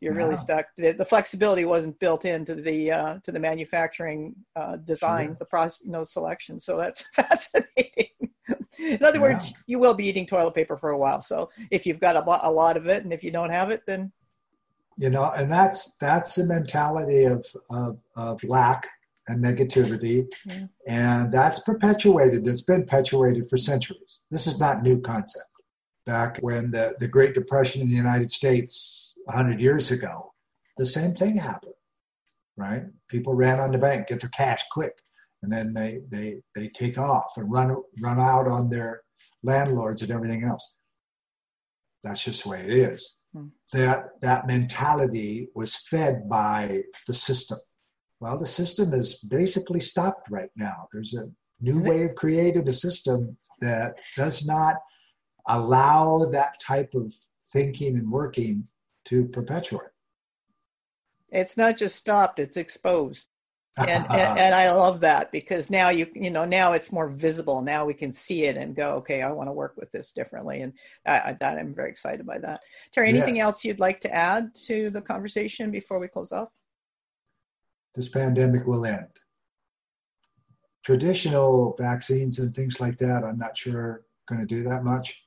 you're 0.00 0.14
really 0.14 0.36
stuck. 0.36 0.66
The, 0.76 0.92
the, 0.92 1.04
flexibility 1.04 1.66
wasn't 1.66 1.98
built 1.98 2.24
into 2.24 2.54
the 2.54 2.90
uh, 2.90 3.18
to 3.22 3.32
the 3.32 3.40
manufacturing 3.40 4.34
uh, 4.56 4.76
design, 4.76 5.36
the 5.38 5.44
process, 5.44 5.82
you 5.84 5.92
know, 5.92 6.04
selection. 6.04 6.58
So 6.58 6.78
that's 6.78 7.06
fascinating. 7.14 8.08
In 8.78 9.04
other 9.04 9.18
yeah. 9.18 9.22
words, 9.22 9.54
you 9.66 9.78
will 9.78 9.94
be 9.94 10.08
eating 10.08 10.26
toilet 10.26 10.54
paper 10.54 10.78
for 10.78 10.90
a 10.90 10.98
while. 10.98 11.20
So 11.20 11.50
if 11.70 11.84
you've 11.84 12.00
got 12.00 12.16
a, 12.16 12.48
a 12.48 12.50
lot 12.50 12.78
of 12.78 12.86
it, 12.86 13.04
and 13.04 13.12
if 13.12 13.22
you 13.22 13.30
don't 13.30 13.50
have 13.50 13.70
it, 13.70 13.82
then 13.86 14.10
you 14.96 15.10
know, 15.10 15.30
and 15.36 15.52
that's 15.52 15.92
that's 16.00 16.36
the 16.36 16.46
mentality 16.46 17.24
of 17.24 17.46
of, 17.68 17.98
of 18.16 18.42
lack 18.44 18.88
and 19.28 19.42
negativity, 19.44 20.26
yeah. 20.46 20.66
and 20.86 21.32
that's 21.32 21.60
perpetuated. 21.60 22.46
It's 22.46 22.62
been 22.62 22.84
perpetuated 22.84 23.48
for 23.48 23.56
centuries. 23.56 24.22
This 24.30 24.46
is 24.46 24.58
not 24.58 24.82
new 24.82 25.00
concept. 25.00 25.44
Back 26.06 26.38
when 26.40 26.70
the, 26.70 26.94
the 26.98 27.06
Great 27.06 27.34
Depression 27.34 27.82
in 27.82 27.88
the 27.88 27.94
United 27.94 28.30
States 28.30 29.14
100 29.26 29.60
years 29.60 29.90
ago, 29.90 30.32
the 30.76 30.86
same 30.86 31.14
thing 31.14 31.36
happened, 31.36 31.74
right? 32.56 32.84
People 33.08 33.34
ran 33.34 33.60
on 33.60 33.70
the 33.70 33.78
bank, 33.78 34.08
get 34.08 34.20
their 34.20 34.30
cash 34.30 34.64
quick, 34.72 34.94
and 35.42 35.52
then 35.52 35.72
they, 35.72 36.00
they, 36.10 36.40
they 36.54 36.68
take 36.68 36.98
off 36.98 37.34
and 37.36 37.50
run, 37.50 37.76
run 38.02 38.18
out 38.18 38.48
on 38.48 38.68
their 38.68 39.02
landlords 39.42 40.02
and 40.02 40.10
everything 40.10 40.44
else. 40.44 40.74
That's 42.02 42.24
just 42.24 42.42
the 42.42 42.48
way 42.48 42.62
it 42.62 42.72
is. 42.72 43.16
Hmm. 43.32 43.48
That, 43.72 44.20
that 44.22 44.46
mentality 44.46 45.48
was 45.54 45.76
fed 45.76 46.28
by 46.28 46.82
the 47.06 47.14
system. 47.14 47.58
Well, 48.20 48.36
the 48.36 48.46
system 48.46 48.92
is 48.92 49.14
basically 49.14 49.80
stopped 49.80 50.30
right 50.30 50.50
now. 50.54 50.88
There's 50.92 51.14
a 51.14 51.30
new 51.60 51.82
way 51.82 52.04
of 52.04 52.14
creating 52.14 52.68
a 52.68 52.72
system 52.72 53.36
that 53.60 53.96
does 54.14 54.46
not 54.46 54.76
allow 55.48 56.26
that 56.26 56.60
type 56.60 56.92
of 56.94 57.14
thinking 57.50 57.96
and 57.96 58.10
working 58.10 58.68
to 59.06 59.24
perpetuate. 59.24 59.88
It's 61.30 61.56
not 61.56 61.78
just 61.78 61.96
stopped; 61.96 62.38
it's 62.38 62.58
exposed, 62.58 63.28
and, 63.78 63.88
and, 64.10 64.38
and 64.38 64.54
I 64.54 64.70
love 64.72 65.00
that 65.00 65.32
because 65.32 65.70
now 65.70 65.88
you 65.88 66.06
you 66.14 66.30
know 66.30 66.44
now 66.44 66.74
it's 66.74 66.92
more 66.92 67.08
visible. 67.08 67.62
Now 67.62 67.86
we 67.86 67.94
can 67.94 68.12
see 68.12 68.44
it 68.44 68.58
and 68.58 68.76
go, 68.76 68.96
okay, 68.96 69.22
I 69.22 69.32
want 69.32 69.48
to 69.48 69.52
work 69.52 69.74
with 69.78 69.90
this 69.92 70.12
differently, 70.12 70.60
and 70.60 70.74
I, 71.06 71.36
that 71.40 71.58
I'm 71.58 71.74
very 71.74 71.90
excited 71.90 72.26
by 72.26 72.38
that. 72.40 72.60
Terry, 72.92 73.08
anything 73.08 73.36
yes. 73.36 73.44
else 73.44 73.64
you'd 73.64 73.80
like 73.80 74.00
to 74.00 74.14
add 74.14 74.54
to 74.66 74.90
the 74.90 75.00
conversation 75.00 75.70
before 75.70 75.98
we 75.98 76.08
close 76.08 76.32
off? 76.32 76.50
This 77.94 78.08
pandemic 78.08 78.66
will 78.66 78.86
end. 78.86 79.08
Traditional 80.84 81.74
vaccines 81.78 82.38
and 82.38 82.54
things 82.54 82.80
like 82.80 82.98
that, 82.98 83.24
I'm 83.24 83.38
not 83.38 83.56
sure 83.56 83.80
are 83.80 84.04
going 84.28 84.40
to 84.40 84.46
do 84.46 84.62
that 84.64 84.84
much. 84.84 85.24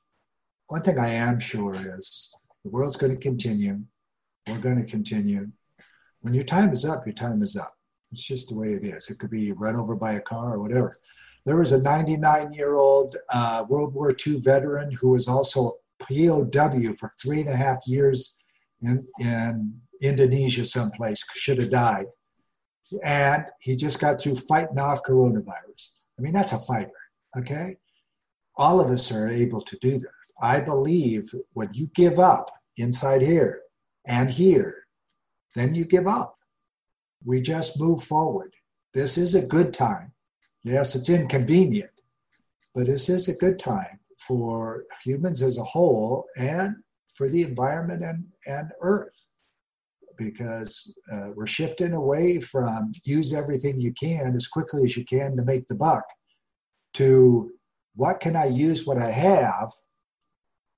One 0.67 0.82
thing 0.82 0.97
I 0.97 1.10
am 1.10 1.39
sure 1.39 1.76
is 1.76 2.34
the 2.63 2.71
world's 2.71 2.95
going 2.95 3.14
to 3.14 3.22
continue. 3.22 3.82
We're 4.47 4.57
going 4.59 4.84
to 4.84 4.89
continue. 4.89 5.49
When 6.22 6.34
your 6.34 6.43
time 6.43 6.72
is 6.72 6.86
up, 6.86 7.05
your 7.05 7.14
time 7.14 7.43
is 7.43 7.55
up. 7.55 7.76
It's 8.11 8.24
just 8.24 8.49
the 8.49 8.55
way 8.55 8.74
it 8.74 8.86
is. 8.86 9.09
It 9.09 9.20
could 9.20 9.30
be 9.30 9.51
run 9.51 9.76
over 9.76 9.95
by 9.95 10.14
a 10.14 10.22
car 10.22 10.53
or 10.53 10.59
whatever. 10.59 10.99
There 11.45 11.57
was 11.57 11.74
a 11.74 11.82
99 11.82 12.53
year 12.53 12.76
old 12.76 13.18
uh, 13.30 13.66
World 13.68 13.93
War 13.93 14.16
II 14.26 14.39
veteran 14.39 14.91
who 14.91 15.09
was 15.09 15.28
also 15.28 15.78
POW 15.99 16.93
for 16.97 17.11
three 17.22 17.41
and 17.41 17.49
a 17.49 17.55
half 17.55 17.80
years 17.86 18.38
in, 18.82 19.05
in 19.20 19.74
Indonesia, 20.01 20.66
someplace, 20.66 21.24
should 21.36 21.59
have 21.59 21.70
died. 21.70 22.05
And 23.04 23.46
he 23.60 23.76
just 23.76 24.00
got 24.00 24.20
through 24.20 24.36
fighting 24.36 24.80
off 24.80 25.04
coronavirus. 25.04 25.89
I 26.18 26.22
mean, 26.22 26.34
that's 26.34 26.54
a 26.54 26.60
fighter, 26.60 26.91
okay? 27.38 27.78
All 28.56 28.80
of 28.80 28.91
us 28.91 29.12
are 29.12 29.28
able 29.28 29.62
to 29.62 29.78
do 29.82 29.98
that. 30.00 30.10
I 30.41 30.60
believe 30.60 31.34
when 31.54 31.70
you 31.74 31.89
give 31.96 32.20
up 32.20 32.52
inside 32.78 33.22
here 33.22 33.62
and 34.06 34.30
here, 34.30 34.86
then 35.56 35.74
you 35.74 35.86
give 35.86 36.08
up. 36.08 36.38
We 37.26 37.41
just 37.41 37.80
move 37.80 38.04
forward. 38.04 38.54
This 38.94 39.18
is 39.18 39.36
a 39.36 39.46
good 39.46 39.74
time. 39.74 40.12
Yes, 40.64 40.96
it's 40.96 41.10
inconvenient, 41.10 41.91
but 42.76 42.86
this 42.86 43.10
is 43.10 43.28
a 43.28 43.36
good 43.36 43.60
time 43.60 44.00
for 44.18 44.84
humans 45.04 45.41
as 45.41 45.58
a 45.58 45.64
whole 45.64 46.26
and 46.38 46.76
for 47.16 47.30
the 47.30 47.44
environment 47.44 48.04
and, 48.04 48.26
and 48.46 48.72
Earth 48.82 49.26
because 50.18 50.93
uh, 51.11 51.30
we're 51.36 51.47
shifting 51.47 51.93
away 51.93 52.39
from 52.39 52.91
use 53.03 53.34
everything 53.34 53.80
you 53.80 53.93
can 53.93 54.36
as 54.36 54.47
quickly 54.47 54.84
as 54.84 54.95
you 54.97 55.05
can 55.05 55.36
to 55.36 55.43
make 55.43 55.68
the 55.68 55.76
buck 55.76 56.03
to 56.93 57.51
what 57.95 58.20
can 58.20 58.36
I 58.36 58.45
use 58.45 58.86
what 58.86 58.97
I 58.97 59.11
have 59.11 59.72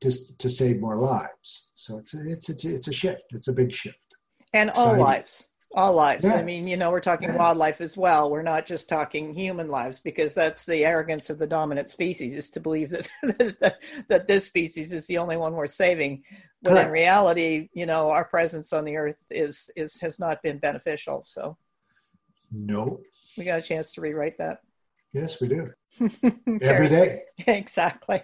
to, 0.02 0.38
to 0.38 0.50
save 0.50 0.80
more 0.80 1.00
lives. 1.00 1.72
So 1.76 1.98
it's 1.98 2.14
a, 2.14 2.30
it's 2.30 2.50
a, 2.50 2.74
it's 2.74 2.88
a 2.88 2.94
shift. 2.94 3.24
It's 3.30 3.48
a 3.48 3.54
big 3.54 3.72
shift. 3.72 4.16
And 4.54 4.70
all 4.72 4.96
so 4.96 5.02
lives 5.02 5.48
all 5.76 5.94
lives. 5.94 6.24
Yes. 6.24 6.36
I 6.36 6.44
mean, 6.44 6.68
you 6.68 6.78
know, 6.78 6.90
we're 6.90 7.02
talking 7.02 7.30
yes. 7.30 7.38
wildlife 7.38 7.82
as 7.82 7.98
well. 7.98 8.32
We're 8.32 8.42
not 8.42 8.66
just 8.66 8.88
talking 8.88 9.34
human 9.34 9.68
lives 9.68 10.00
because 10.00 10.34
that's 10.34 10.66
the 10.66 10.86
arrogance 10.86 11.30
of 11.30 11.38
the 11.38 11.46
dominant 11.46 11.90
species 11.90 12.38
is 12.38 12.50
to 12.52 12.60
believe 12.60 12.90
that 12.92 13.10
that, 13.60 13.76
that 14.08 14.28
this 14.28 14.46
species 14.46 14.94
is 14.94 15.06
the 15.08 15.18
only 15.18 15.38
one 15.38 15.54
we're 15.54 15.68
saving. 15.68 16.24
When 16.66 16.74
Correct. 16.74 16.88
in 16.88 16.94
reality, 16.94 17.70
you 17.74 17.86
know, 17.86 18.10
our 18.10 18.26
presence 18.26 18.74
on 18.74 18.86
the 18.86 18.98
earth 18.98 19.24
is 19.30 19.70
is 19.76 20.00
has 20.02 20.20
not 20.20 20.42
been 20.42 20.58
beneficial. 20.58 21.24
So, 21.24 21.58
no, 22.52 23.02
we 23.38 23.44
got 23.44 23.60
a 23.60 23.62
chance 23.62 23.92
to 23.94 24.02
rewrite 24.02 24.40
that. 24.40 24.62
Yes, 25.14 25.40
we 25.40 25.48
do. 25.48 25.72
Every 26.62 26.90
day. 26.90 27.22
Exactly. 27.48 28.22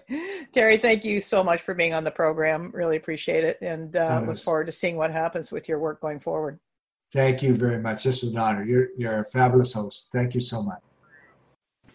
Terry, 0.51 0.77
thank 0.77 1.05
you 1.05 1.19
so 1.19 1.43
much 1.43 1.61
for 1.61 1.75
being 1.75 1.93
on 1.93 2.03
the 2.03 2.11
program. 2.11 2.71
Really 2.73 2.97
appreciate 2.97 3.43
it 3.43 3.59
and 3.61 3.95
uh, 3.95 4.23
look 4.25 4.39
forward 4.39 4.65
to 4.65 4.71
seeing 4.71 4.95
what 4.95 5.11
happens 5.11 5.51
with 5.51 5.69
your 5.69 5.77
work 5.79 6.01
going 6.01 6.19
forward. 6.19 6.59
Thank 7.13 7.43
you 7.43 7.53
very 7.53 7.79
much. 7.79 8.03
This 8.03 8.23
was 8.23 8.31
an 8.31 8.39
honor. 8.39 8.63
You're, 8.63 8.87
you're 8.97 9.19
a 9.19 9.25
fabulous 9.25 9.73
host. 9.73 10.09
Thank 10.11 10.33
you 10.33 10.39
so 10.39 10.63
much. 10.63 10.81